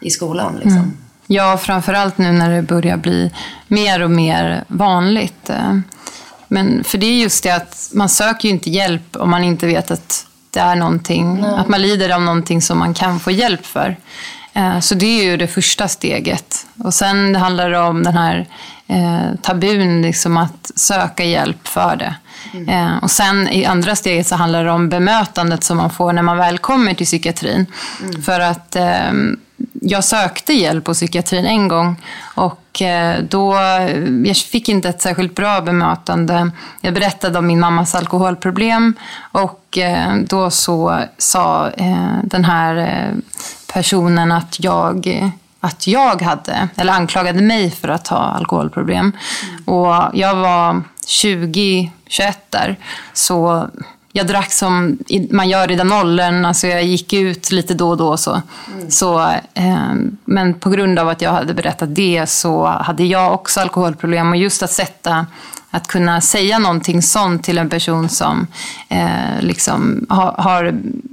i 0.00 0.10
skolan. 0.10 0.54
Liksom. 0.54 0.72
Mm. 0.72 0.96
Ja, 1.30 1.58
framförallt 1.58 2.18
nu 2.18 2.32
när 2.32 2.50
det 2.50 2.62
börjar 2.62 2.96
bli 2.96 3.30
mer 3.68 4.02
och 4.02 4.10
mer 4.10 4.64
vanligt. 4.68 5.50
Eh, 5.50 5.78
men 6.48 6.84
för 6.84 6.98
det 6.98 7.06
är 7.06 7.22
just 7.22 7.44
det 7.44 7.50
att 7.50 7.90
man 7.94 8.08
söker 8.08 8.48
ju 8.48 8.54
inte 8.54 8.70
hjälp 8.70 9.16
om 9.16 9.30
man 9.30 9.44
inte 9.44 9.66
vet 9.66 9.90
att 9.90 10.26
det 10.50 10.60
är 10.60 10.76
någonting, 10.76 11.40
Nej. 11.40 11.54
att 11.54 11.68
man 11.68 11.82
lider 11.82 12.10
av 12.10 12.22
någonting 12.22 12.62
som 12.62 12.78
man 12.78 12.94
kan 12.94 13.20
få 13.20 13.30
hjälp 13.30 13.66
för. 13.66 13.96
Eh, 14.58 14.80
så 14.80 14.94
det 14.94 15.06
är 15.06 15.24
ju 15.24 15.36
det 15.36 15.46
första 15.46 15.88
steget. 15.88 16.66
Och 16.84 16.94
sen 16.94 17.36
handlar 17.36 17.70
det 17.70 17.78
om 17.78 18.02
den 18.02 18.14
här 18.14 18.46
eh, 18.86 19.40
tabun, 19.42 20.02
liksom 20.02 20.36
att 20.36 20.70
söka 20.74 21.24
hjälp 21.24 21.68
för 21.68 21.96
det. 21.96 22.14
Mm. 22.52 22.68
Eh, 22.68 22.96
och 23.02 23.10
sen 23.10 23.48
i 23.48 23.64
andra 23.64 23.96
steget 23.96 24.26
så 24.26 24.36
handlar 24.36 24.64
det 24.64 24.70
om 24.70 24.88
bemötandet 24.88 25.64
som 25.64 25.76
man 25.76 25.90
får 25.90 26.12
när 26.12 26.22
man 26.22 26.36
väl 26.36 26.58
kommer 26.58 26.94
till 26.94 27.06
psykiatrin. 27.06 27.66
Mm. 28.02 28.22
För 28.22 28.40
att 28.40 28.76
eh, 28.76 29.12
jag 29.72 30.04
sökte 30.04 30.52
hjälp 30.52 30.84
på 30.84 30.94
psykiatrin 30.94 31.44
en 31.44 31.68
gång 31.68 31.96
och 32.34 32.82
eh, 32.82 33.22
då, 33.28 33.56
jag 34.24 34.36
fick 34.36 34.68
inte 34.68 34.88
ett 34.88 35.02
särskilt 35.02 35.34
bra 35.34 35.60
bemötande. 35.60 36.50
Jag 36.80 36.94
berättade 36.94 37.38
om 37.38 37.46
min 37.46 37.60
mammas 37.60 37.94
alkoholproblem 37.94 38.94
och 39.32 39.78
eh, 39.78 40.16
då 40.16 40.50
så 40.50 41.00
sa 41.18 41.70
den 42.22 42.44
här 42.44 43.12
personen 43.72 44.32
att 44.32 44.60
jag 44.60 45.30
att 45.60 45.86
jag 45.86 46.22
hade, 46.22 46.68
eller 46.76 46.92
anklagade 46.92 47.42
mig 47.42 47.70
för 47.70 47.88
att 47.88 48.08
ha 48.08 48.18
alkoholproblem. 48.18 49.12
Mm. 49.48 49.64
Och 49.64 50.10
jag 50.12 50.34
var 50.34 50.82
20, 51.08 51.90
21 52.06 52.38
där. 52.50 52.76
Så 53.12 53.68
jag 54.12 54.26
drack 54.26 54.52
som 54.52 54.98
man 55.30 55.48
gör 55.48 55.70
i 55.70 55.76
den 55.76 55.92
åldern. 55.92 56.44
Alltså 56.44 56.66
jag 56.66 56.84
gick 56.84 57.12
ut 57.12 57.50
lite 57.50 57.74
då 57.74 57.88
och 57.88 57.96
då. 57.96 58.16
Så. 58.16 58.42
Mm. 58.74 58.90
Så, 58.90 59.20
eh, 59.54 59.92
men 60.24 60.54
på 60.54 60.70
grund 60.70 60.98
av 60.98 61.08
att 61.08 61.22
jag 61.22 61.32
hade 61.32 61.54
berättat 61.54 61.94
det 61.94 62.26
så 62.28 62.66
hade 62.66 63.04
jag 63.04 63.34
också 63.34 63.60
alkoholproblem. 63.60 64.30
Och 64.30 64.36
just 64.36 64.62
att 64.62 64.70
sätta 64.70 65.26
att 65.70 65.86
kunna 65.86 66.20
säga 66.20 66.58
någonting 66.58 67.02
sånt 67.02 67.44
till 67.44 67.58
en 67.58 67.70
person 67.70 68.08
som 68.08 68.46
eh, 68.88 69.40
liksom 69.40 70.06
har, 70.08 70.32
har 70.32 70.64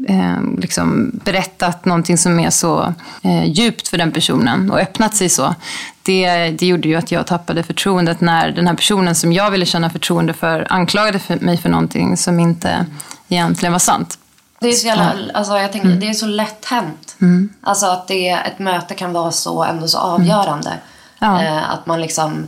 eh, 0.07 0.41
liksom 0.57 1.11
berättat 1.25 1.85
någonting 1.85 2.17
som 2.17 2.39
är 2.39 2.49
så 2.49 2.93
eh, 3.21 3.45
djupt 3.45 3.87
för 3.87 3.97
den 3.97 4.11
personen 4.11 4.71
och 4.71 4.79
öppnat 4.79 5.15
sig 5.15 5.29
så. 5.29 5.55
Det, 6.03 6.49
det 6.49 6.65
gjorde 6.65 6.87
ju 6.87 6.95
att 6.95 7.11
jag 7.11 7.27
tappade 7.27 7.63
förtroendet 7.63 8.21
när 8.21 8.51
den 8.51 8.67
här 8.67 8.75
personen 8.75 9.15
som 9.15 9.33
jag 9.33 9.51
ville 9.51 9.65
känna 9.65 9.89
förtroende 9.89 10.33
för 10.33 10.67
anklagade 10.69 11.19
för 11.19 11.35
mig 11.35 11.57
för 11.57 11.69
någonting 11.69 12.17
som 12.17 12.39
inte 12.39 12.85
egentligen 13.27 13.71
var 13.71 13.79
sant. 13.79 14.17
Det 14.59 14.67
är 14.67 14.73
så 14.73 14.87
jävla, 14.87 15.13
alltså 15.33 15.57
jag 15.57 15.71
tänker, 15.71 15.87
mm. 15.87 15.99
det 15.99 16.09
är 16.09 16.13
så 16.13 16.25
lätt 16.25 16.65
hänt. 16.65 17.15
Mm. 17.21 17.49
Alltså 17.61 17.85
att 17.85 18.07
det, 18.07 18.29
ett 18.29 18.59
möte 18.59 18.93
kan 18.93 19.13
vara 19.13 19.31
så, 19.31 19.63
ändå 19.63 19.87
så 19.87 19.97
avgörande. 19.97 20.69
Mm. 20.69 20.81
Ja. 21.19 21.43
Eh, 21.43 21.69
att 21.71 21.85
man 21.85 22.01
liksom 22.01 22.47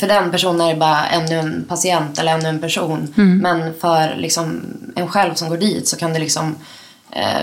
för 0.00 0.06
den 0.08 0.30
personen 0.30 0.60
är 0.60 0.74
det 0.74 0.80
bara 0.80 1.06
ännu 1.06 1.38
en 1.38 1.64
patient 1.68 2.18
eller 2.18 2.32
ännu 2.32 2.48
en 2.48 2.60
person. 2.60 3.14
Mm. 3.16 3.38
Men 3.38 3.74
för 3.80 4.14
liksom 4.16 4.60
en 4.96 5.08
själv 5.08 5.34
som 5.34 5.48
går 5.48 5.56
dit 5.56 5.88
så 5.88 5.96
kan 5.96 6.12
det 6.12 6.18
liksom 6.18 6.56
eh, 7.10 7.42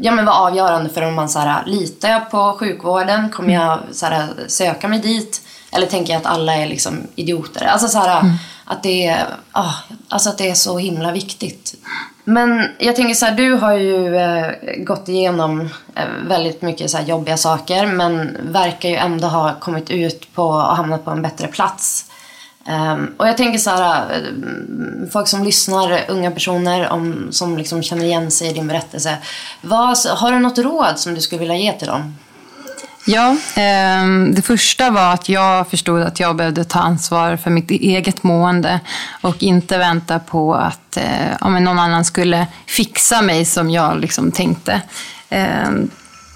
ja, 0.00 0.12
men 0.12 0.24
vara 0.24 0.36
avgörande 0.36 0.90
för 0.90 1.02
om 1.02 1.14
man 1.14 1.28
så 1.28 1.38
här, 1.38 1.66
litar 1.66 2.08
jag 2.08 2.30
på 2.30 2.56
sjukvården? 2.58 3.30
Kommer 3.30 3.54
jag 3.54 3.78
så 3.92 4.06
här, 4.06 4.28
söka 4.46 4.88
mig 4.88 4.98
dit? 4.98 5.42
Eller 5.72 5.86
tänker 5.86 6.12
jag 6.12 6.20
att 6.20 6.26
alla 6.26 6.56
är 6.56 6.66
liksom 6.66 7.02
idioter? 7.14 7.66
Alltså 7.66 7.88
så 7.88 7.98
här, 7.98 8.20
mm. 8.20 8.34
att, 8.64 8.82
det 8.82 9.06
är, 9.06 9.26
ah, 9.52 9.74
alltså 10.08 10.30
att 10.30 10.38
det 10.38 10.50
är 10.50 10.54
så 10.54 10.78
himla 10.78 11.12
viktigt. 11.12 11.74
Men 12.24 12.68
jag 12.78 12.96
tänker 12.96 13.14
så 13.14 13.26
här, 13.26 13.34
du 13.34 13.52
har 13.52 13.72
ju 13.72 14.16
eh, 14.16 14.52
gått 14.76 15.08
igenom 15.08 15.60
eh, 15.94 16.04
väldigt 16.28 16.62
mycket 16.62 16.90
så 16.90 16.96
här 16.96 17.04
jobbiga 17.04 17.36
saker 17.36 17.86
men 17.86 18.36
verkar 18.42 18.88
ju 18.88 18.96
ändå 18.96 19.28
ha 19.28 19.54
kommit 19.60 19.90
ut 19.90 20.34
på 20.34 20.42
och 20.42 20.76
hamnat 20.76 21.04
på 21.04 21.10
en 21.10 21.22
bättre 21.22 21.46
plats. 21.46 22.10
Um, 22.68 23.14
och 23.16 23.28
jag 23.28 23.36
tänker 23.36 23.58
så 23.58 23.70
här, 23.70 24.12
eh, 24.12 25.10
folk 25.12 25.28
som 25.28 25.44
lyssnar, 25.44 26.00
unga 26.08 26.30
personer 26.30 26.88
om, 26.88 27.28
som 27.30 27.58
liksom 27.58 27.82
känner 27.82 28.04
igen 28.04 28.30
sig 28.30 28.48
i 28.48 28.52
din 28.52 28.68
berättelse. 28.68 29.18
Vad, 29.60 29.98
har 29.98 30.32
du 30.32 30.38
något 30.38 30.58
råd 30.58 30.98
som 30.98 31.14
du 31.14 31.20
skulle 31.20 31.38
vilja 31.38 31.56
ge 31.56 31.72
till 31.72 31.88
dem? 31.88 32.16
Ja, 33.04 33.36
eh, 33.56 34.06
det 34.34 34.42
första 34.42 34.90
var 34.90 35.12
att 35.12 35.28
jag 35.28 35.68
förstod 35.68 36.02
att 36.02 36.20
jag 36.20 36.36
behövde 36.36 36.64
ta 36.64 36.78
ansvar 36.78 37.36
för 37.36 37.50
mitt 37.50 37.70
eget 37.70 38.22
mående 38.22 38.80
och 39.20 39.42
inte 39.42 39.78
vänta 39.78 40.18
på 40.18 40.54
att 40.54 40.96
eh, 40.96 41.36
om 41.40 41.64
någon 41.64 41.78
annan 41.78 42.04
skulle 42.04 42.46
fixa 42.66 43.22
mig 43.22 43.44
som 43.44 43.70
jag 43.70 44.00
liksom 44.00 44.32
tänkte. 44.32 44.82
Eh, 45.28 45.70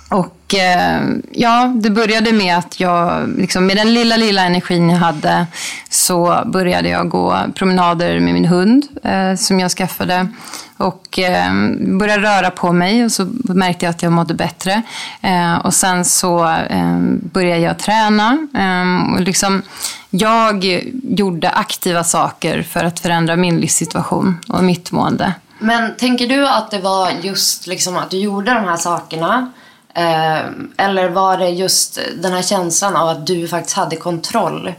och 0.08 0.54
eh, 0.54 1.02
ja, 1.32 1.72
det 1.76 1.90
började 1.90 2.32
med 2.32 2.58
att 2.58 2.80
jag, 2.80 3.28
liksom, 3.38 3.66
med 3.66 3.76
den 3.76 3.94
lilla, 3.94 4.16
lilla 4.16 4.42
energin 4.42 4.90
jag 4.90 4.98
hade, 4.98 5.46
så 5.90 6.42
började 6.46 6.88
jag 6.88 7.08
gå 7.08 7.38
promenader 7.54 8.20
med 8.20 8.34
min 8.34 8.44
hund 8.44 8.86
eh, 9.04 9.34
som 9.34 9.60
jag 9.60 9.70
skaffade. 9.70 10.28
Och 10.76 11.18
eh, 11.18 11.52
började 11.98 12.22
röra 12.22 12.50
på 12.50 12.72
mig 12.72 13.04
och 13.04 13.12
så 13.12 13.26
märkte 13.44 13.86
jag 13.86 13.90
att 13.90 14.02
jag 14.02 14.12
mådde 14.12 14.34
bättre. 14.34 14.82
Eh, 15.22 15.56
och 15.56 15.74
sen 15.74 16.04
så 16.04 16.48
eh, 16.48 16.98
började 17.32 17.60
jag 17.60 17.78
träna. 17.78 18.48
Eh, 18.54 19.14
och 19.14 19.20
liksom, 19.20 19.62
jag 20.10 20.64
gjorde 21.02 21.50
aktiva 21.50 22.04
saker 22.04 22.62
för 22.62 22.84
att 22.84 23.00
förändra 23.00 23.36
min 23.36 23.60
livssituation 23.60 24.38
och 24.48 24.64
mitt 24.64 24.92
mående. 24.92 25.34
Men 25.58 25.96
tänker 25.96 26.28
du 26.28 26.48
att 26.48 26.70
det 26.70 26.78
var 26.78 27.10
just 27.22 27.66
liksom 27.66 27.96
att 27.96 28.10
du 28.10 28.18
gjorde 28.18 28.54
de 28.54 28.64
här 28.64 28.76
sakerna 28.76 29.52
Eh, 29.96 30.46
eller 30.76 31.08
var 31.08 31.38
det 31.38 31.48
just 31.48 31.98
den 32.16 32.32
här 32.32 32.42
känslan 32.42 32.96
av 32.96 33.08
att 33.08 33.26
du 33.26 33.48
faktiskt 33.48 33.76
hade 33.76 33.96
kontroll 33.96 34.72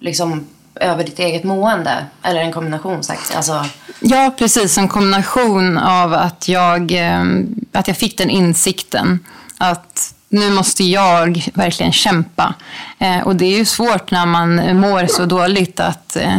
liksom, 0.00 0.46
över 0.74 1.04
ditt 1.04 1.18
eget 1.18 1.44
mående? 1.44 2.06
Eller 2.22 2.40
en 2.40 2.52
kombination 2.52 3.02
sagt? 3.02 3.36
Alltså... 3.36 3.64
Ja, 4.00 4.34
precis. 4.38 4.78
En 4.78 4.88
kombination 4.88 5.78
av 5.78 6.14
att 6.14 6.48
jag, 6.48 6.92
eh, 6.92 7.24
att 7.72 7.88
jag 7.88 7.96
fick 7.96 8.18
den 8.18 8.30
insikten. 8.30 9.18
Att 9.58 10.14
nu 10.32 10.50
måste 10.50 10.84
jag 10.84 11.50
verkligen 11.54 11.92
kämpa. 11.92 12.54
Eh, 12.98 13.20
och 13.20 13.36
det 13.36 13.44
är 13.44 13.58
ju 13.58 13.64
svårt 13.64 14.10
när 14.10 14.26
man 14.26 14.80
mår 14.80 15.06
så 15.06 15.24
dåligt 15.24 15.80
att, 15.80 16.16
eh, 16.16 16.36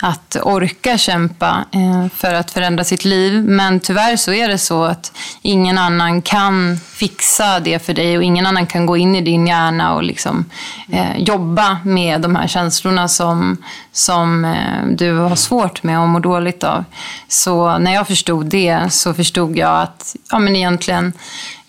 att 0.00 0.36
orka 0.42 0.98
kämpa 0.98 1.64
eh, 1.72 2.06
för 2.16 2.34
att 2.34 2.50
förändra 2.50 2.84
sitt 2.84 3.04
liv. 3.04 3.44
Men 3.44 3.80
tyvärr 3.80 4.16
så 4.16 4.32
är 4.32 4.48
det 4.48 4.58
så 4.58 4.84
att 4.84 5.12
ingen 5.42 5.78
annan 5.78 6.22
kan 6.22 6.78
fixa 6.78 7.60
det 7.60 7.86
för 7.86 7.94
dig 7.94 8.16
och 8.16 8.22
ingen 8.22 8.46
annan 8.46 8.66
kan 8.66 8.86
gå 8.86 8.96
in 8.96 9.14
i 9.16 9.20
din 9.20 9.46
hjärna 9.46 9.94
och 9.94 10.02
liksom, 10.02 10.44
eh, 10.92 11.18
jobba 11.18 11.78
med 11.84 12.20
de 12.20 12.36
här 12.36 12.48
känslorna 12.48 13.08
som, 13.08 13.56
som 13.92 14.44
eh, 14.44 14.86
du 14.90 15.12
har 15.18 15.36
svårt 15.36 15.82
med 15.82 16.00
och 16.00 16.08
mår 16.08 16.20
dåligt 16.20 16.64
av. 16.64 16.84
Så 17.28 17.78
när 17.78 17.94
jag 17.94 18.06
förstod 18.06 18.46
det 18.46 18.92
så 18.92 19.14
förstod 19.14 19.56
jag 19.56 19.80
att 19.80 20.16
ja, 20.30 20.38
men 20.38 20.56
egentligen 20.56 21.12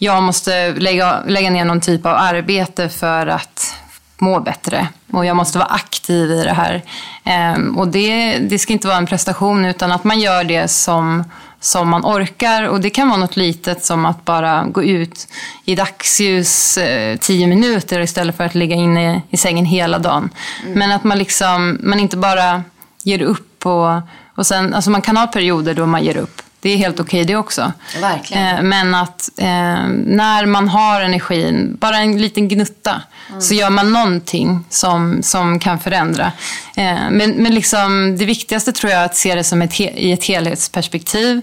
jag 0.04 0.24
måste 0.24 0.72
lägga, 0.72 1.24
lägga 1.28 1.50
ner 1.50 1.66
någon 1.66 1.82
typ 1.82 2.06
av 2.06 2.16
arbete 2.16 2.90
för 2.90 3.28
att 3.28 3.76
må 4.18 4.40
bättre. 4.40 4.88
Och 5.12 5.26
jag 5.26 5.36
måste 5.36 5.58
vara 5.58 5.70
aktiv 5.70 6.32
i 6.32 6.44
det 6.44 6.54
här. 6.54 6.82
Ehm, 7.24 7.78
och 7.78 7.88
det, 7.88 8.38
det 8.38 8.60
ska 8.60 8.74
inte 8.74 8.88
vara 8.88 8.98
en 8.98 9.06
prestation 9.06 9.66
utan 9.66 9.92
att 9.92 10.04
man 10.04 10.20
gör 10.20 10.44
det 10.44 10.68
som, 10.68 11.24
som 11.60 11.90
man 11.90 12.06
orkar. 12.06 12.64
Och 12.64 12.82
det 12.82 12.90
kan 12.90 13.10
vara 13.10 13.20
något 13.20 13.36
litet 13.36 13.86
som 13.86 14.06
att 14.06 14.26
bara 14.26 14.64
gå 14.64 14.84
ut 14.84 15.28
i 15.66 15.76
dagsljus 15.76 16.78
eh, 16.78 17.18
tio 17.18 17.48
minuter 17.48 18.00
istället 18.00 18.38
för 18.38 18.44
att 18.44 18.56
ligga 18.56 18.76
inne 18.76 19.22
i 19.30 19.38
sängen 19.38 19.66
hela 19.66 20.00
dagen. 20.00 20.30
Mm. 20.64 20.80
Men 20.80 20.92
att 20.92 21.04
man, 21.04 21.18
liksom, 21.18 21.80
man 21.84 22.00
inte 22.00 22.18
bara 22.18 22.64
ger 23.04 23.22
upp. 23.22 23.66
Och, 23.66 24.02
och 24.36 24.46
sen, 24.46 24.74
alltså 24.74 24.90
man 24.90 25.02
kan 25.02 25.18
ha 25.18 25.28
perioder 25.28 25.74
då 25.74 25.86
man 25.86 26.04
ger 26.04 26.18
upp. 26.18 26.43
Det 26.64 26.70
är 26.70 26.78
helt 26.78 27.00
okej 27.00 27.22
okay 27.22 27.34
det 27.34 27.36
också. 27.36 27.72
Verkligen. 28.02 28.58
Eh, 28.58 28.62
men 28.62 28.96
att 28.96 29.30
eh, 29.38 29.88
när 30.06 30.46
man 30.46 30.70
har 30.70 31.02
energin, 31.02 31.78
bara 31.80 31.98
en 31.98 32.22
liten 32.22 32.48
gnutta, 32.48 33.02
mm. 33.30 33.42
så 33.42 33.54
gör 33.54 33.70
man 33.70 33.94
någonting 33.94 34.66
som, 34.70 35.24
som 35.24 35.60
kan 35.60 35.80
förändra. 35.80 36.32
Eh, 36.76 37.10
men 37.12 37.32
men 37.32 37.56
liksom, 37.56 38.18
det 38.18 38.26
viktigaste 38.26 38.72
tror 38.72 38.92
jag 38.92 39.02
är 39.02 39.06
att 39.06 39.16
se 39.16 39.36
det 39.36 39.44
som 39.44 39.62
ett, 39.62 39.80
i 39.80 40.12
ett 40.12 40.26
helhetsperspektiv. 40.26 41.42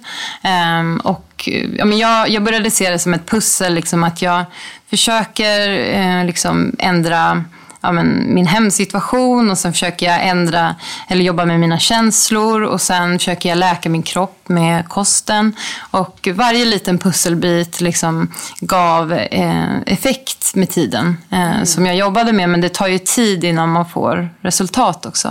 Och, 1.03 1.49
ja, 1.79 1.85
men 1.85 1.99
jag, 1.99 2.29
jag 2.29 2.43
började 2.43 2.71
se 2.71 2.91
det 2.91 2.99
som 2.99 3.15
ett 3.15 3.27
pussel, 3.27 3.75
liksom, 3.75 4.05
att 4.05 4.23
jag 4.23 4.45
försöker 4.91 6.25
liksom, 6.25 6.77
ändra 6.79 7.45
ja, 7.81 7.93
men, 7.93 8.35
min 8.35 8.47
hemsituation 8.47 9.51
och 9.51 9.59
sen 9.59 9.73
försöker 9.73 10.07
jag 10.07 10.27
ändra 10.29 10.75
eller 11.09 11.25
jobba 11.25 11.45
med 11.45 11.61
mina 11.61 11.79
känslor 11.79 12.63
och 12.63 12.81
sen 12.81 13.19
försöker 13.19 13.49
jag 13.49 13.59
läka 13.59 13.89
min 13.89 14.03
kropp 14.03 14.49
med 14.49 14.89
kosten. 14.89 15.57
Och 15.91 16.29
varje 16.35 16.65
liten 16.65 16.99
pusselbit 16.99 17.81
liksom 17.81 18.33
gav 18.61 19.13
eh, 19.13 19.81
effekt 19.87 20.55
med 20.55 20.71
tiden 20.71 21.17
eh, 21.31 21.55
mm. 21.55 21.67
som 21.67 21.87
jag 21.87 21.97
jobbade 21.97 22.33
med. 22.33 22.49
Men 22.49 22.61
det 22.61 22.69
tar 22.69 22.89
ju 22.89 22.99
tid 22.99 23.45
innan 23.45 23.69
man 23.69 23.89
får 23.89 24.31
resultat 24.41 25.07
också. 25.07 25.29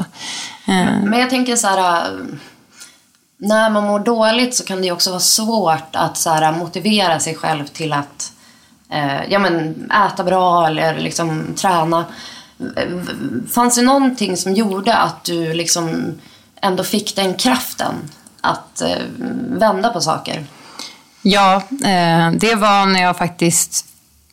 Eh. 0.68 1.04
Men 1.04 1.20
jag 1.20 1.30
tänker 1.30 1.56
så 1.56 1.68
här 1.68 2.10
när 3.40 3.70
man 3.70 3.84
mår 3.84 4.00
dåligt 4.00 4.56
så 4.56 4.66
kan 4.66 4.82
det 4.82 4.92
också 4.92 5.10
vara 5.10 5.20
svårt 5.20 5.96
att 5.96 6.18
så 6.18 6.30
här, 6.30 6.52
motivera 6.52 7.20
sig 7.20 7.36
själv 7.36 7.66
till 7.66 7.94
att 7.94 8.32
eh, 8.92 9.24
ja, 9.30 9.40
men, 9.40 9.92
äta 9.92 10.24
bra 10.24 10.68
eller 10.68 11.00
liksom, 11.00 11.54
träna. 11.56 12.06
Fanns 13.52 13.76
det 13.76 13.82
någonting 13.82 14.38
som 14.38 14.54
gjorde 14.54 14.96
att 14.96 15.24
du 15.24 15.54
liksom 15.54 16.14
ändå 16.62 16.84
fick 16.84 17.16
den 17.16 17.34
kraften 17.34 17.94
att 18.42 18.82
eh, 18.82 18.98
vända 19.50 19.90
på 19.90 20.02
saker? 20.02 20.46
Ja, 21.22 21.56
eh, 21.72 22.32
det 22.32 22.56
var 22.56 22.86
när 22.86 23.02
jag 23.02 23.18
faktiskt 23.18 23.86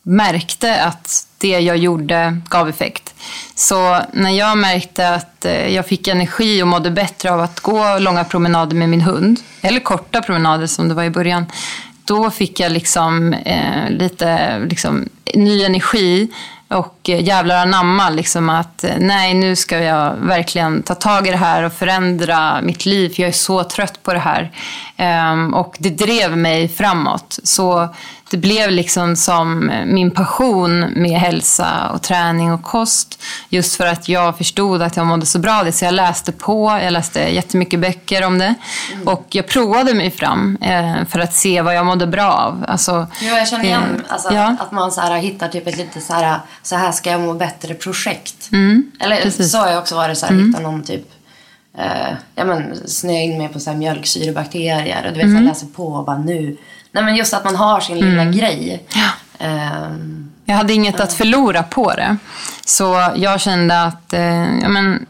märkte 0.03 0.81
att 0.81 1.27
det 1.37 1.59
jag 1.59 1.77
gjorde 1.77 2.41
gav 2.49 2.69
effekt. 2.69 3.13
Så 3.55 4.01
när 4.13 4.29
jag 4.29 4.57
märkte 4.57 5.09
att 5.09 5.45
eh, 5.45 5.75
jag 5.75 5.87
fick 5.87 6.07
energi 6.07 6.63
och 6.63 6.67
mådde 6.67 6.91
bättre 6.91 7.31
av 7.31 7.39
att 7.39 7.59
gå 7.59 7.99
långa 7.99 8.23
promenader 8.23 8.75
med 8.75 8.89
min 8.89 9.01
hund, 9.01 9.39
eller 9.61 9.79
korta 9.79 10.21
promenader 10.21 10.67
som 10.67 10.87
det 10.87 10.93
var 10.93 11.03
i 11.03 11.09
början, 11.09 11.45
då 12.05 12.31
fick 12.31 12.59
jag 12.59 12.71
liksom, 12.71 13.33
eh, 13.33 13.89
lite 13.89 14.59
liksom, 14.59 15.09
ny 15.33 15.63
energi 15.63 16.27
och 16.67 17.09
eh, 17.09 17.21
jävlar 17.23 17.55
anamma 17.55 18.09
liksom 18.09 18.49
att 18.49 18.83
eh, 18.83 18.91
nej, 18.99 19.33
nu 19.33 19.55
ska 19.55 19.79
jag 19.79 20.13
verkligen 20.15 20.83
ta 20.83 20.95
tag 20.95 21.27
i 21.27 21.31
det 21.31 21.37
här 21.37 21.63
och 21.63 21.73
förändra 21.73 22.61
mitt 22.61 22.85
liv. 22.85 23.09
För 23.09 23.21
jag 23.21 23.29
är 23.29 23.33
så 23.33 23.63
trött 23.63 24.03
på 24.03 24.13
det 24.13 24.19
här. 24.19 24.51
Um, 25.31 25.53
och 25.53 25.75
det 25.79 25.89
drev 25.89 26.37
mig 26.37 26.67
framåt. 26.67 27.39
Så 27.43 27.89
det 28.29 28.37
blev 28.37 28.71
liksom 28.71 29.15
som 29.15 29.71
min 29.85 30.11
passion 30.11 30.79
med 30.79 31.19
hälsa 31.19 31.89
och 31.93 32.01
träning 32.01 32.51
och 32.53 32.63
kost. 32.63 33.23
Just 33.49 33.75
för 33.75 33.85
att 33.85 34.09
jag 34.09 34.37
förstod 34.37 34.81
att 34.81 34.97
jag 34.97 35.05
mådde 35.05 35.25
så 35.25 35.39
bra 35.39 35.59
av 35.59 35.65
det. 35.65 35.71
Så 35.71 35.85
jag 35.85 35.93
läste 35.93 36.31
på, 36.31 36.79
jag 36.83 36.93
läste 36.93 37.19
jättemycket 37.19 37.79
böcker 37.79 38.25
om 38.25 38.37
det. 38.37 38.55
Mm. 38.93 39.07
Och 39.07 39.25
jag 39.29 39.47
provade 39.47 39.93
mig 39.93 40.11
fram 40.11 40.57
eh, 40.61 41.05
för 41.09 41.19
att 41.19 41.33
se 41.33 41.61
vad 41.61 41.75
jag 41.75 41.85
mådde 41.85 42.07
bra 42.07 42.31
av. 42.31 42.65
Alltså, 42.67 43.07
ja, 43.21 43.37
jag 43.37 43.47
känner 43.47 43.63
igen 43.63 44.03
alltså, 44.07 44.33
ja. 44.33 44.55
att 44.59 44.71
man 44.71 44.91
så 44.91 45.01
här, 45.01 45.17
hittar 45.17 45.47
typ 45.47 45.67
ett 45.67 45.77
lite 45.77 46.01
så 46.01 46.13
här, 46.13 46.39
så 46.63 46.75
här 46.75 46.91
ska 46.91 47.11
jag 47.11 47.21
må 47.21 47.33
bättre-projekt. 47.33 48.49
Mm, 48.51 48.91
Eller 48.99 49.21
precis. 49.21 49.51
så 49.51 49.57
har 49.57 49.69
jag 49.69 49.79
också 49.79 49.95
varit, 49.95 50.17
så 50.17 50.25
här, 50.25 50.33
mm. 50.33 50.47
hitta 50.47 50.59
någon 50.59 50.83
typ 50.83 51.16
eh, 51.77 52.13
ja, 52.35 52.45
men, 52.45 52.87
snöa 52.87 53.21
in 53.21 53.37
mig 53.37 53.47
på 53.47 53.59
så 53.59 53.69
här, 53.69 53.77
mjölksyrebakterier 53.77 55.05
och 55.07 55.13
du 55.13 55.17
vet, 55.17 55.23
mm. 55.23 55.35
mm. 55.35 55.47
läser 55.47 55.67
på 55.67 55.87
och 55.87 56.05
bara 56.05 56.17
nu 56.17 56.57
Nej, 56.91 57.03
men 57.03 57.15
just 57.15 57.33
att 57.33 57.45
man 57.45 57.55
har 57.55 57.79
sin 57.79 57.99
lilla 57.99 58.21
mm. 58.21 58.37
grej. 58.37 58.83
Ja. 58.89 59.09
Um, 59.87 60.31
jag 60.45 60.55
hade 60.55 60.73
inget 60.73 60.99
att 60.99 61.13
förlora 61.13 61.63
på 61.63 61.93
det. 61.93 62.17
Så 62.65 63.11
jag 63.15 63.41
kände 63.41 63.83
att 63.83 64.13
eh, 64.13 64.59
ja, 64.59 64.69
men, 64.69 65.05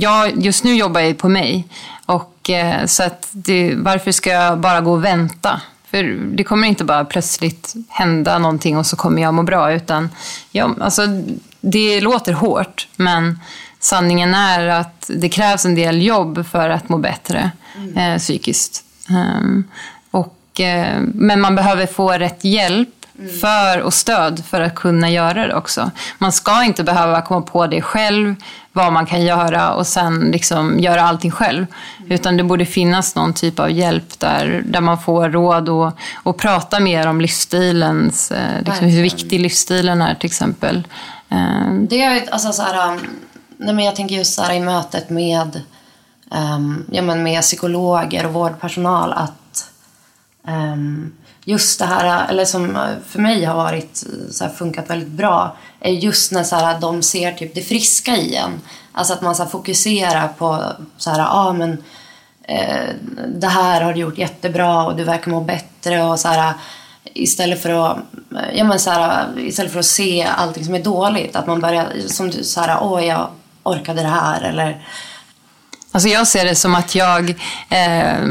jag, 0.00 0.44
just 0.44 0.64
nu 0.64 0.74
jobbar 0.74 1.00
jag 1.00 1.18
på 1.18 1.28
mig. 1.28 1.68
Och, 2.06 2.50
eh, 2.50 2.86
så 2.86 3.02
att 3.02 3.28
det, 3.32 3.74
varför 3.76 4.12
ska 4.12 4.30
jag 4.30 4.58
bara 4.58 4.80
gå 4.80 4.92
och 4.92 5.04
vänta? 5.04 5.60
För 5.90 6.02
det 6.36 6.44
kommer 6.44 6.68
inte 6.68 6.84
bara 6.84 7.04
plötsligt 7.04 7.74
hända 7.88 8.38
någonting 8.38 8.76
och 8.76 8.86
så 8.86 8.96
kommer 8.96 9.22
jag 9.22 9.34
må 9.34 9.42
bra. 9.42 9.72
Utan, 9.72 10.10
ja, 10.50 10.74
alltså, 10.80 11.02
det 11.60 12.00
låter 12.00 12.32
hårt, 12.32 12.88
men 12.96 13.38
sanningen 13.82 14.34
är 14.34 14.68
att 14.68 15.10
det 15.14 15.28
krävs 15.28 15.64
en 15.64 15.74
del 15.74 16.02
jobb 16.02 16.46
för 16.46 16.70
att 16.70 16.88
må 16.88 16.98
bättre 16.98 17.50
mm. 17.76 17.96
eh, 17.96 18.18
psykiskt. 18.18 18.84
Um, 19.08 19.64
Eh, 20.58 21.00
men 21.14 21.40
man 21.40 21.54
behöver 21.54 21.86
få 21.86 22.10
rätt 22.12 22.44
hjälp 22.44 22.88
för 23.40 23.80
och 23.80 23.94
stöd 23.94 24.44
för 24.44 24.60
att 24.60 24.74
kunna 24.74 25.10
göra 25.10 25.46
det 25.46 25.54
också. 25.54 25.90
Man 26.18 26.32
ska 26.32 26.64
inte 26.64 26.84
behöva 26.84 27.22
komma 27.22 27.42
på 27.42 27.66
det 27.66 27.82
själv, 27.82 28.34
vad 28.72 28.92
man 28.92 29.06
kan 29.06 29.22
göra 29.22 29.72
och 29.74 29.86
sen 29.86 30.20
liksom 30.20 30.80
göra 30.80 31.02
allting 31.02 31.30
själv. 31.30 31.66
Utan 32.08 32.36
det 32.36 32.42
borde 32.42 32.66
finnas 32.66 33.14
någon 33.14 33.34
typ 33.34 33.58
av 33.58 33.70
hjälp 33.70 34.20
där, 34.20 34.62
där 34.66 34.80
man 34.80 34.98
får 34.98 35.30
råd 35.30 35.68
och, 35.68 35.92
och 36.22 36.38
prata 36.38 36.80
mer 36.80 37.06
om 37.06 37.20
livsstilens, 37.20 38.30
eh, 38.30 38.62
liksom 38.64 38.86
hur 38.86 39.02
viktig 39.02 39.40
livsstilen 39.40 40.02
är 40.02 40.14
till 40.14 40.26
exempel. 40.26 40.86
Eh, 41.28 41.72
det 41.88 42.02
är 42.02 42.32
alltså 42.32 42.52
så 42.52 42.62
här, 42.62 42.92
um, 42.92 43.00
nej 43.62 43.74
men 43.74 43.84
jag 43.84 43.96
tänker 43.96 44.14
just 44.14 44.34
så 44.34 44.42
här, 44.42 44.54
i 44.54 44.60
mötet 44.60 45.10
med, 45.10 45.60
um, 46.30 46.86
ja 46.92 47.02
men 47.02 47.22
med 47.22 47.42
psykologer 47.42 48.26
och 48.26 48.32
vårdpersonal 48.32 49.12
att 49.12 49.42
Um, 50.48 51.12
just 51.44 51.78
det 51.78 51.84
här, 51.84 52.28
eller 52.28 52.44
som 52.44 52.78
för 53.06 53.18
mig 53.18 53.44
har 53.44 53.54
varit 53.54 54.04
så 54.30 54.44
här, 54.44 54.52
funkat 54.52 54.90
väldigt 54.90 55.08
bra, 55.08 55.56
är 55.80 55.90
just 55.90 56.32
när 56.32 56.44
så 56.44 56.56
här, 56.56 56.80
de 56.80 57.02
ser 57.02 57.32
typ 57.32 57.54
det 57.54 57.62
friska 57.62 58.16
i 58.16 58.34
en. 58.34 58.60
Alltså 58.92 59.14
att 59.14 59.22
man 59.22 59.34
så 59.34 59.42
här, 59.42 59.50
fokuserar 59.50 60.28
på 60.28 60.64
så 60.96 61.10
här, 61.10 61.26
ah, 61.30 61.52
men, 61.52 61.82
eh, 62.42 62.88
det 63.34 63.46
här 63.46 63.80
har 63.80 63.92
du 63.92 64.00
gjort 64.00 64.18
jättebra 64.18 64.84
och 64.86 64.96
du 64.96 65.04
verkar 65.04 65.30
må 65.30 65.40
bättre 65.40 66.02
och 66.02 66.20
så 66.20 66.28
här, 66.28 66.54
istället 67.04 67.62
för 67.62 67.70
att, 67.70 67.98
ja, 68.54 68.64
men, 68.64 68.78
så 68.78 68.90
här, 68.90 69.38
istället 69.38 69.72
för 69.72 69.80
att 69.80 69.86
se 69.86 70.22
allting 70.22 70.64
som 70.64 70.74
är 70.74 70.82
dåligt, 70.82 71.36
att 71.36 71.46
man 71.46 71.60
börjar, 71.60 71.92
som 72.06 72.30
du, 72.30 72.44
så 72.44 72.60
här, 72.60 72.78
åh 72.82 73.06
jag 73.06 73.28
orkade 73.62 74.02
det 74.02 74.08
här 74.08 74.40
eller 74.42 74.82
Alltså 75.92 76.08
jag 76.08 76.26
ser 76.26 76.44
det 76.44 76.54
som 76.54 76.74
att 76.74 76.94
jag 76.94 77.30
eh, 77.68 78.24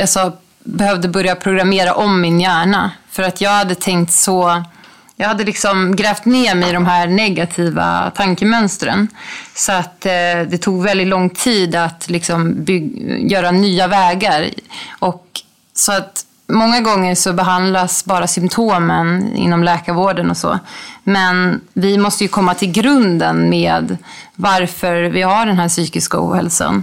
alltså 0.00 0.32
behövde 0.64 1.08
börja 1.08 1.34
programmera 1.36 1.94
om 1.94 2.20
min 2.20 2.40
hjärna. 2.40 2.90
För 3.10 3.22
att 3.22 3.40
jag 3.40 3.50
hade 3.50 3.74
tänkt 3.74 4.12
så... 4.12 4.64
Jag 5.16 5.28
hade 5.28 5.44
liksom 5.44 5.96
grävt 5.96 6.24
ner 6.24 6.54
mig 6.54 6.70
i 6.70 6.72
de 6.72 6.86
här 6.86 7.06
negativa 7.06 8.12
tankemönstren. 8.16 9.08
Så 9.54 9.72
att 9.72 10.06
eh, 10.06 10.12
det 10.48 10.58
tog 10.58 10.82
väldigt 10.82 11.06
lång 11.06 11.30
tid 11.30 11.74
att 11.74 12.10
liksom 12.10 12.64
göra 13.18 13.50
nya 13.50 13.86
vägar. 13.86 14.50
Och 14.98 15.26
så 15.74 15.92
att 15.92 16.24
många 16.48 16.80
gånger 16.80 17.14
så 17.14 17.32
behandlas 17.32 18.04
bara 18.04 18.26
symptomen 18.26 19.36
inom 19.36 19.64
läkarvården 19.64 20.30
och 20.30 20.36
så. 20.36 20.58
Men 21.04 21.60
vi 21.72 21.98
måste 21.98 22.24
ju 22.24 22.28
komma 22.28 22.54
till 22.54 22.72
grunden 22.72 23.50
med 23.50 23.96
varför 24.34 25.02
vi 25.02 25.22
har 25.22 25.46
den 25.46 25.58
här 25.58 25.68
psykiska 25.68 26.18
ohälsan. 26.20 26.82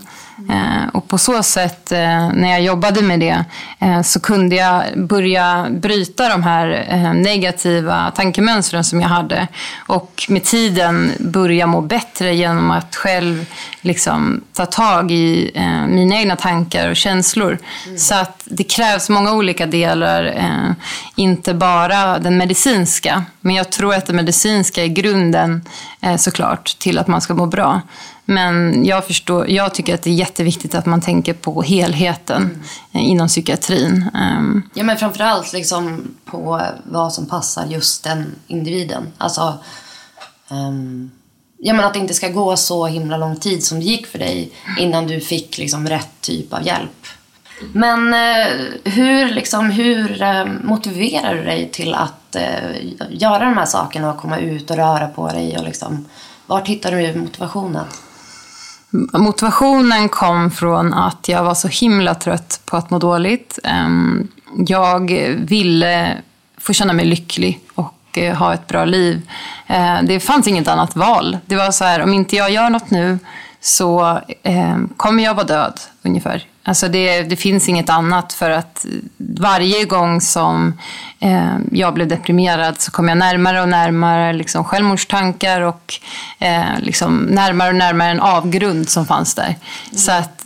Eh, 0.50 0.90
och 0.94 1.08
på 1.08 1.18
så 1.18 1.44
sätt, 1.44 1.92
eh, 1.92 2.30
när 2.34 2.50
jag 2.50 2.62
jobbade 2.62 3.02
med 3.02 3.20
det, 3.20 3.46
eh, 3.80 4.02
så 4.02 4.20
kunde 4.20 4.56
jag 4.56 4.84
börja 4.96 5.68
bryta 5.70 6.30
de 6.30 6.44
här 6.44 6.86
eh, 6.90 7.14
negativa 7.14 8.12
tankemönstren 8.16 8.84
som 8.84 9.02
jag 9.02 9.10
hade. 9.10 9.48
Och 9.88 10.26
med 10.30 10.44
tiden 10.44 11.12
börja 11.20 11.68
må 11.68 11.82
bättre 11.82 12.36
genom 12.36 12.72
att 12.72 12.96
själv 12.96 13.46
liksom, 13.82 14.42
ta 14.54 14.66
tag 14.66 15.12
i 15.12 15.52
eh, 15.56 15.88
mina 15.88 16.16
egna 16.16 16.36
tankar 16.36 16.90
och 16.90 16.96
känslor. 16.96 17.58
Mm. 17.86 17.98
Så 17.98 18.16
att 18.16 18.42
det 18.46 18.64
krävs 18.64 19.10
många 19.10 19.34
olika 19.34 19.66
delar, 19.66 20.26
eh, 20.26 20.72
inte 21.16 21.54
bara 21.54 22.20
den 22.20 22.38
medicinska. 22.38 23.24
Men 23.42 23.56
jag 23.56 23.72
tror 23.72 23.96
att 23.96 24.06
det 24.06 24.14
medicinska 24.14 24.84
är 24.84 24.88
grunden 24.88 25.66
såklart 26.18 26.80
till 26.80 26.98
att 26.98 27.08
man 27.08 27.22
ska 27.22 27.34
må 27.34 27.46
bra. 27.46 27.82
Men 28.26 28.86
jag, 28.86 29.06
förstår, 29.06 29.50
jag 29.50 29.74
tycker 29.74 29.94
att 29.94 30.02
det 30.02 30.10
är 30.10 30.14
jätteviktigt 30.14 30.76
att 30.76 30.86
man 30.86 31.02
tänker 31.02 31.34
på 31.34 31.62
helheten 31.62 32.42
mm. 32.42 33.06
inom 33.06 33.28
psykiatrin. 33.28 34.10
Ehm. 34.16 34.62
Ja, 34.74 34.84
men 34.84 34.98
framförallt 34.98 35.54
liksom 35.54 36.16
på 36.26 36.62
vad 36.84 37.14
som 37.14 37.26
passar 37.26 37.66
just 37.66 38.04
den 38.04 38.36
individen. 38.48 39.14
Alltså, 39.18 39.58
um, 40.50 41.12
ja, 41.58 41.74
men 41.74 41.86
att 41.86 41.94
det 41.94 42.00
inte 42.00 42.14
ska 42.14 42.30
gå 42.30 42.58
så 42.58 42.88
himla 42.88 43.18
lång 43.18 43.36
tid 43.36 43.64
som 43.64 43.80
det 43.80 43.86
gick 43.86 44.08
för 44.08 44.20
dig 44.20 44.52
innan 44.80 45.08
du 45.08 45.20
fick 45.20 45.58
liksom 45.58 45.88
rätt 45.88 46.22
typ 46.22 46.54
av 46.54 46.66
hjälp. 46.66 47.08
Men 47.74 48.14
eh, 48.14 48.48
hur, 48.84 49.30
liksom, 49.30 49.70
hur 49.70 50.22
eh, 50.22 50.46
motiverar 50.64 51.36
du 51.36 51.44
dig 51.44 51.70
till 51.72 51.94
att 51.94 52.36
eh, 52.36 52.76
göra 53.10 53.46
de 53.46 53.58
här 53.58 53.66
sakerna 53.66 54.14
och 54.14 54.18
komma 54.18 54.40
ut 54.40 54.70
och 54.70 54.76
röra 54.76 55.08
på 55.08 55.28
dig? 55.30 55.58
Och 55.58 55.64
liksom, 55.64 56.06
vart 56.48 56.68
hittar 56.68 56.92
du 56.92 57.20
motivationen? 57.20 57.86
Motivationen 59.14 60.10
kom 60.10 60.52
från 60.52 60.94
att 60.94 61.30
jag 61.30 61.44
var 61.44 61.54
så 61.54 61.68
himla 61.68 62.16
trött 62.16 62.62
på 62.66 62.78
att 62.78 62.90
må 62.90 63.00
dåligt. 63.00 63.60
Ehm, 63.64 64.28
jag 64.68 65.12
ville 65.38 66.18
få 66.58 66.74
känna 66.74 66.94
mig 66.94 67.06
lycklig 67.06 67.60
och 67.76 68.18
eh, 68.18 68.36
ha 68.36 68.54
ett 68.54 68.68
bra 68.68 68.86
liv. 68.86 69.22
Eh, 69.68 69.98
det 70.04 70.20
fanns 70.20 70.48
inget 70.48 70.68
annat 70.68 70.96
val. 70.96 71.38
Det 71.46 71.56
var 71.56 71.72
så 71.72 71.84
här, 71.84 72.02
om 72.02 72.14
inte 72.14 72.36
jag 72.36 72.52
gör 72.52 72.70
något 72.70 72.92
nu 72.92 73.20
så 73.62 74.20
ehm, 74.44 74.90
kommer 74.98 75.24
jag 75.24 75.34
vara 75.34 75.46
död 75.46 75.80
ungefär. 76.04 76.44
Alltså 76.68 76.88
det, 76.88 77.24
det, 77.24 77.36
finns 77.36 77.70
inget 77.70 77.90
annat 77.90 78.34
för 78.34 78.50
att 78.50 78.86
varje 79.18 79.86
gång 79.86 80.22
som 80.22 80.80
eh, 81.20 81.58
jag 81.72 81.94
blev 81.94 82.08
deprimerad 82.08 82.82
så 82.82 82.92
kom 82.92 83.08
jag 83.08 83.18
närmare 83.18 83.62
och 83.62 83.70
närmare 83.70 84.34
liksom 84.34 84.64
självmordstankar 84.64 85.62
och 85.62 85.94
eh, 86.40 86.80
liksom 86.80 87.18
närmare 87.18 87.70
och 87.70 87.76
närmare 87.76 88.10
en 88.10 88.20
avgrund 88.20 88.90
som 88.90 89.06
fanns 89.06 89.36
där. 89.36 89.44
Mm. 89.44 89.58
Så 89.98 90.12
att 90.12 90.46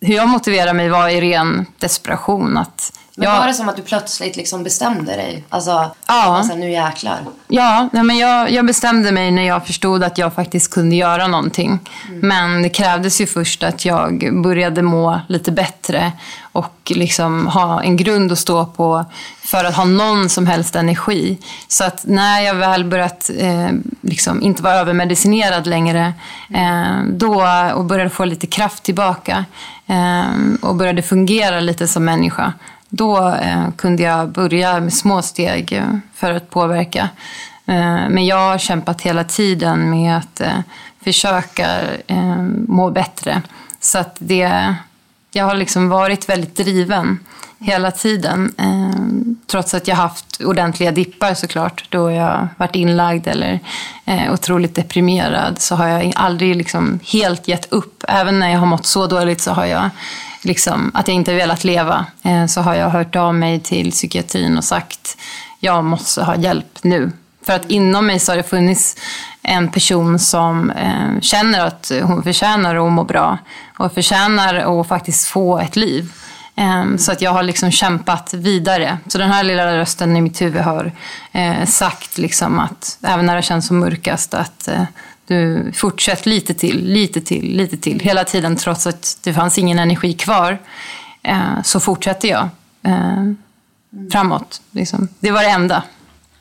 hur 0.00 0.14
jag 0.14 0.28
motiverade 0.28 0.72
mig 0.72 0.88
var 0.88 1.08
i 1.08 1.20
ren 1.20 1.66
desperation. 1.78 2.56
Att 2.56 2.92
men 3.16 3.28
ja. 3.28 3.38
var 3.38 3.46
det 3.46 3.54
som 3.54 3.68
att 3.68 3.76
du 3.76 3.82
plötsligt 3.82 4.36
liksom 4.36 4.62
bestämde 4.62 5.12
dig? 5.12 5.44
Alltså, 5.48 5.70
ja. 5.70 5.94
alltså 6.06 6.54
nu 6.54 6.70
jäklar. 6.70 7.18
Ja, 7.48 7.88
ja 7.92 8.02
men 8.02 8.18
jag, 8.18 8.50
jag, 8.50 8.66
bestämde 8.66 9.12
mig 9.12 9.30
när 9.30 9.42
jag 9.42 9.66
förstod 9.66 10.02
att 10.02 10.18
jag 10.18 10.34
faktiskt 10.34 10.70
kunde 10.70 10.96
göra 10.96 11.26
någonting. 11.26 11.78
Mm. 12.08 12.20
Men 12.28 12.62
det 12.62 12.68
krävdes 12.68 13.20
ju 13.20 13.26
först 13.26 13.62
att 13.62 13.84
jag 13.84 14.42
började 14.42 14.82
må 14.82 15.20
lite 15.28 15.52
bättre 15.52 16.12
och 16.52 16.92
liksom 16.94 17.46
ha 17.46 17.82
en 17.82 17.96
grund 17.96 18.32
att 18.32 18.38
stå 18.38 18.66
på 18.66 19.04
för 19.42 19.64
att 19.64 19.74
ha 19.74 19.84
någon 19.84 20.28
som 20.28 20.46
helst 20.46 20.76
energi. 20.76 21.38
Så 21.68 21.84
att 21.84 22.04
när 22.06 22.40
jag 22.40 22.54
väl 22.54 22.84
börjat 22.84 23.30
eh, 23.38 23.68
liksom 24.00 24.42
inte 24.42 24.62
vara 24.62 24.74
övermedicinerad 24.74 25.66
längre 25.66 26.12
eh, 26.54 27.02
då, 27.06 27.46
och 27.74 27.84
började 27.84 28.10
få 28.10 28.24
lite 28.24 28.46
kraft 28.46 28.82
tillbaka 28.82 29.44
eh, 29.86 30.24
och 30.62 30.76
började 30.76 31.02
fungera 31.02 31.60
lite 31.60 31.88
som 31.88 32.04
människa 32.04 32.52
då 32.94 33.28
eh, 33.28 33.70
kunde 33.76 34.02
jag 34.02 34.28
börja 34.28 34.80
med 34.80 34.92
små 34.92 35.22
steg 35.22 35.72
eh, 35.72 35.98
för 36.14 36.32
att 36.32 36.50
påverka. 36.50 37.08
Eh, 37.66 38.08
men 38.08 38.26
jag 38.26 38.36
har 38.36 38.58
kämpat 38.58 39.00
hela 39.00 39.24
tiden 39.24 39.90
med 39.90 40.16
att 40.16 40.42
försöka 41.04 41.66
må 42.68 42.90
bättre. 42.90 43.42
Så 43.80 43.98
att 43.98 44.16
det, 44.18 44.74
jag 45.32 45.44
har 45.44 45.54
liksom 45.54 45.88
varit 45.88 46.28
väldigt 46.28 46.56
driven 46.56 47.18
hela 47.58 47.90
tiden. 47.90 48.54
Trots 49.46 49.74
att 49.74 49.88
jag 49.88 49.96
haft 49.96 50.40
ordentliga 50.40 50.90
dippar 50.90 51.34
såklart, 51.34 51.84
då 51.88 52.10
jag 52.10 52.48
varit 52.56 52.76
inlagd 52.76 53.26
eller 53.26 53.60
otroligt 54.32 54.74
deprimerad, 54.74 55.60
så 55.60 55.74
har 55.74 55.88
jag 55.88 56.12
aldrig 56.16 56.56
liksom 56.56 57.00
helt 57.04 57.48
gett 57.48 57.72
upp. 57.72 58.04
Även 58.08 58.38
när 58.38 58.50
jag 58.50 58.58
har 58.58 58.66
mått 58.66 58.86
så 58.86 59.06
dåligt 59.06 59.40
så 59.40 59.50
har 59.52 59.66
jag 59.66 59.90
liksom, 60.42 60.90
att 60.94 61.08
jag 61.08 61.14
inte 61.14 61.34
velat 61.34 61.64
leva, 61.64 62.06
eh, 62.22 62.46
så 62.46 62.60
har 62.60 62.74
jag 62.74 62.90
hört 62.90 63.16
av 63.16 63.34
mig 63.34 63.60
till 63.60 63.90
psykiatrin 63.90 64.58
och 64.58 64.64
sagt 64.64 65.16
jag 65.60 65.84
måste 65.84 66.24
ha 66.24 66.36
hjälp 66.36 66.78
nu. 66.82 67.12
För 67.46 67.52
att 67.52 67.70
inom 67.70 68.06
mig 68.06 68.18
så 68.18 68.32
har 68.32 68.36
det 68.36 68.42
funnits 68.42 68.96
en 69.42 69.68
person 69.68 70.18
som 70.18 70.70
eh, 70.70 71.20
känner 71.20 71.66
att 71.66 71.92
hon 72.02 72.22
förtjänar 72.22 72.86
att 72.86 72.92
må 72.92 73.04
bra 73.04 73.38
och 73.78 73.94
förtjänar 73.94 74.80
att 74.80 74.88
faktiskt 74.88 75.28
få 75.28 75.58
ett 75.58 75.76
liv. 75.76 76.12
Eh, 76.56 76.96
så 76.96 77.12
att 77.12 77.22
jag 77.22 77.30
har 77.30 77.42
liksom 77.42 77.70
kämpat 77.70 78.34
vidare. 78.34 78.98
Så 79.06 79.18
den 79.18 79.30
här 79.30 79.42
lilla 79.42 79.76
rösten 79.78 80.16
i 80.16 80.20
mitt 80.20 80.42
huvud 80.42 80.62
har 80.62 80.92
eh, 81.32 81.64
sagt 81.64 82.18
liksom 82.18 82.58
att, 82.58 82.98
även 83.02 83.26
när 83.26 83.36
det 83.36 83.42
känns 83.42 83.66
som 83.66 83.78
mörkast, 83.78 84.34
att 84.34 84.68
eh, 84.68 84.84
du 85.26 85.72
fortsätt 85.74 86.26
lite 86.26 86.54
till, 86.54 86.84
lite 86.84 87.20
till, 87.20 87.56
lite 87.56 87.76
till. 87.76 88.00
Hela 88.00 88.24
tiden 88.24 88.56
trots 88.56 88.86
att 88.86 89.18
det 89.22 89.34
fanns 89.34 89.58
ingen 89.58 89.78
energi 89.78 90.12
kvar 90.12 90.58
eh, 91.22 91.62
så 91.64 91.80
fortsätter 91.80 92.28
jag 92.28 92.48
eh, 92.82 93.32
framåt. 94.12 94.62
Liksom. 94.70 95.08
Det 95.20 95.30
var 95.30 95.42
det 95.42 95.50
enda. 95.50 95.82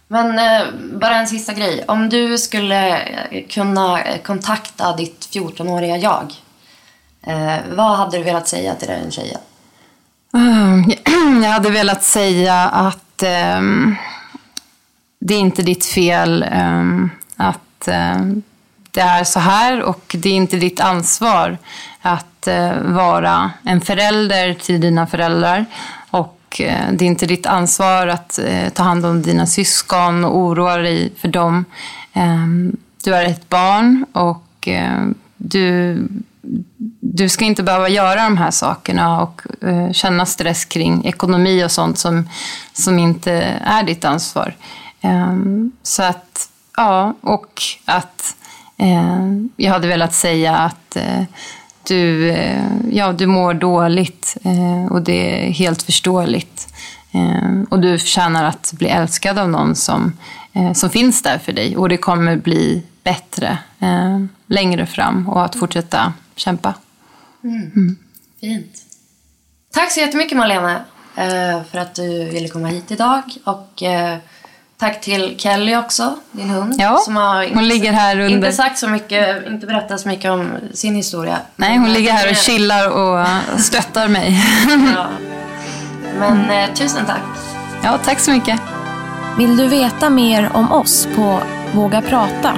Men 0.07 0.39
eh, 0.39 0.67
bara 0.93 1.15
en 1.15 1.27
sista 1.27 1.53
grej. 1.53 1.83
Om 1.87 2.09
du 2.09 2.37
skulle 2.37 3.01
kunna 3.49 3.99
kontakta 4.23 4.95
ditt 4.95 5.29
14-åriga 5.33 5.97
jag, 5.97 6.33
vad 7.69 7.97
hade 7.97 8.17
du 8.17 8.23
velat 8.23 8.47
säga 8.47 8.75
till 8.75 8.87
den 8.87 9.11
tjejen? 9.11 9.39
Jag 11.43 11.49
hade 11.49 11.69
velat 11.69 12.03
säga 12.03 12.55
att 12.69 13.23
um, 13.57 13.95
det 15.19 15.33
är 15.33 15.39
inte 15.39 15.61
ditt 15.61 15.85
fel 15.85 16.45
um, 16.53 17.09
att 17.37 17.87
um, 17.87 18.43
det 18.91 19.01
är 19.01 19.23
så 19.23 19.39
här 19.39 19.81
och 19.81 20.15
det 20.19 20.29
är 20.29 20.33
inte 20.33 20.57
ditt 20.57 20.79
ansvar 20.79 21.57
att 22.01 22.47
eh, 22.47 22.81
vara 22.81 23.51
en 23.63 23.81
förälder 23.81 24.53
till 24.53 24.81
dina 24.81 25.07
föräldrar. 25.07 25.65
Och 26.09 26.61
eh, 26.61 26.91
det 26.91 27.05
är 27.05 27.07
inte 27.07 27.25
ditt 27.25 27.45
ansvar 27.45 28.07
att 28.07 28.39
eh, 28.39 28.69
ta 28.69 28.83
hand 28.83 29.05
om 29.05 29.21
dina 29.21 29.45
syskon 29.45 30.25
och 30.25 30.37
oroa 30.37 30.77
dig 30.77 31.13
för 31.17 31.27
dem. 31.27 31.65
Ehm, 32.13 32.77
du 33.03 33.15
är 33.15 33.25
ett 33.25 33.49
barn 33.49 34.05
och 34.11 34.47
du 35.37 35.97
du 36.99 37.29
ska 37.29 37.45
inte 37.45 37.63
behöva 37.63 37.89
göra 37.89 38.23
de 38.23 38.37
här 38.37 38.51
sakerna 38.51 39.21
och 39.21 39.41
känna 39.91 40.25
stress 40.25 40.65
kring 40.65 41.05
ekonomi 41.05 41.65
och 41.65 41.71
sånt 41.71 41.97
som, 41.97 42.29
som 42.73 42.99
inte 42.99 43.31
är 43.63 43.83
ditt 43.83 44.05
ansvar. 44.05 44.55
Ehm, 45.01 45.71
så 45.83 46.03
att, 46.03 46.49
ja, 46.77 47.13
och 47.21 47.63
att 47.85 48.35
jag 49.55 49.71
hade 49.71 49.87
velat 49.87 50.13
säga 50.13 50.57
att 50.57 50.97
uh, 50.97 51.23
du, 51.87 52.35
ja, 52.91 53.13
du 53.13 53.27
mår 53.27 53.53
dåligt 53.53 54.37
och 54.89 55.01
det 55.01 55.47
är 55.47 55.51
helt 55.51 55.83
förståeligt. 55.83 56.67
och 57.69 57.79
du 57.79 57.99
förtjänar 57.99 58.43
att 58.43 58.73
bli 58.73 58.87
älskad 58.87 59.39
av 59.39 59.49
någon 59.49 59.75
som, 59.75 60.13
som 60.73 60.89
finns 60.89 61.21
där 61.21 61.37
för 61.37 61.53
dig 61.53 61.77
och 61.77 61.89
det 61.89 61.97
kommer 61.97 62.35
bli 62.37 62.83
bättre 63.03 63.57
längre 64.47 64.85
fram 64.85 65.29
och 65.29 65.45
att 65.45 65.55
fortsätta 65.55 66.13
kämpa. 66.35 66.73
Mm. 67.43 67.71
Mm. 67.75 67.97
Fint. 68.39 68.85
Tack 69.73 69.91
så 69.91 69.99
jättemycket 69.99 70.37
Malena 70.37 70.85
eh, 71.15 71.63
för 71.63 71.77
att 71.77 71.95
du 71.95 72.25
ville 72.29 72.47
komma 72.47 72.67
hit 72.67 72.91
idag. 72.91 73.23
Och 73.43 73.83
eh, 73.83 74.17
tack 74.81 75.01
till 75.01 75.35
Kelly 75.37 75.75
också, 75.75 76.15
din 76.31 76.49
hund. 76.49 76.75
Ja, 76.77 76.97
som 76.97 77.15
har 77.15 77.53
hon 77.53 77.67
ligger 77.67 77.91
här 77.91 78.19
under... 78.19 78.29
Inte 78.29 78.51
sagt 78.51 78.77
så 78.77 78.87
mycket, 78.87 79.47
inte 79.47 79.67
berättat 79.67 80.01
så 80.01 80.07
mycket 80.07 80.31
om 80.31 80.51
sin 80.73 80.95
historia. 80.95 81.37
Nej, 81.55 81.77
hon 81.77 81.93
ligger 81.93 82.11
här 82.11 82.29
och 82.29 82.35
chillar 82.35 82.89
och 82.89 83.27
stöttar 83.59 84.07
mig. 84.07 84.43
ja. 84.95 85.05
Men 86.19 86.49
eh, 86.49 86.73
tusen 86.73 87.05
tack. 87.05 87.21
Ja, 87.83 87.97
tack 88.05 88.19
så 88.19 88.31
mycket. 88.31 88.59
Vill 89.37 89.57
du 89.57 89.67
veta 89.67 90.09
mer 90.09 90.49
om 90.53 90.71
oss 90.71 91.07
på 91.15 91.39
Våga 91.71 92.01
Prata? 92.01 92.57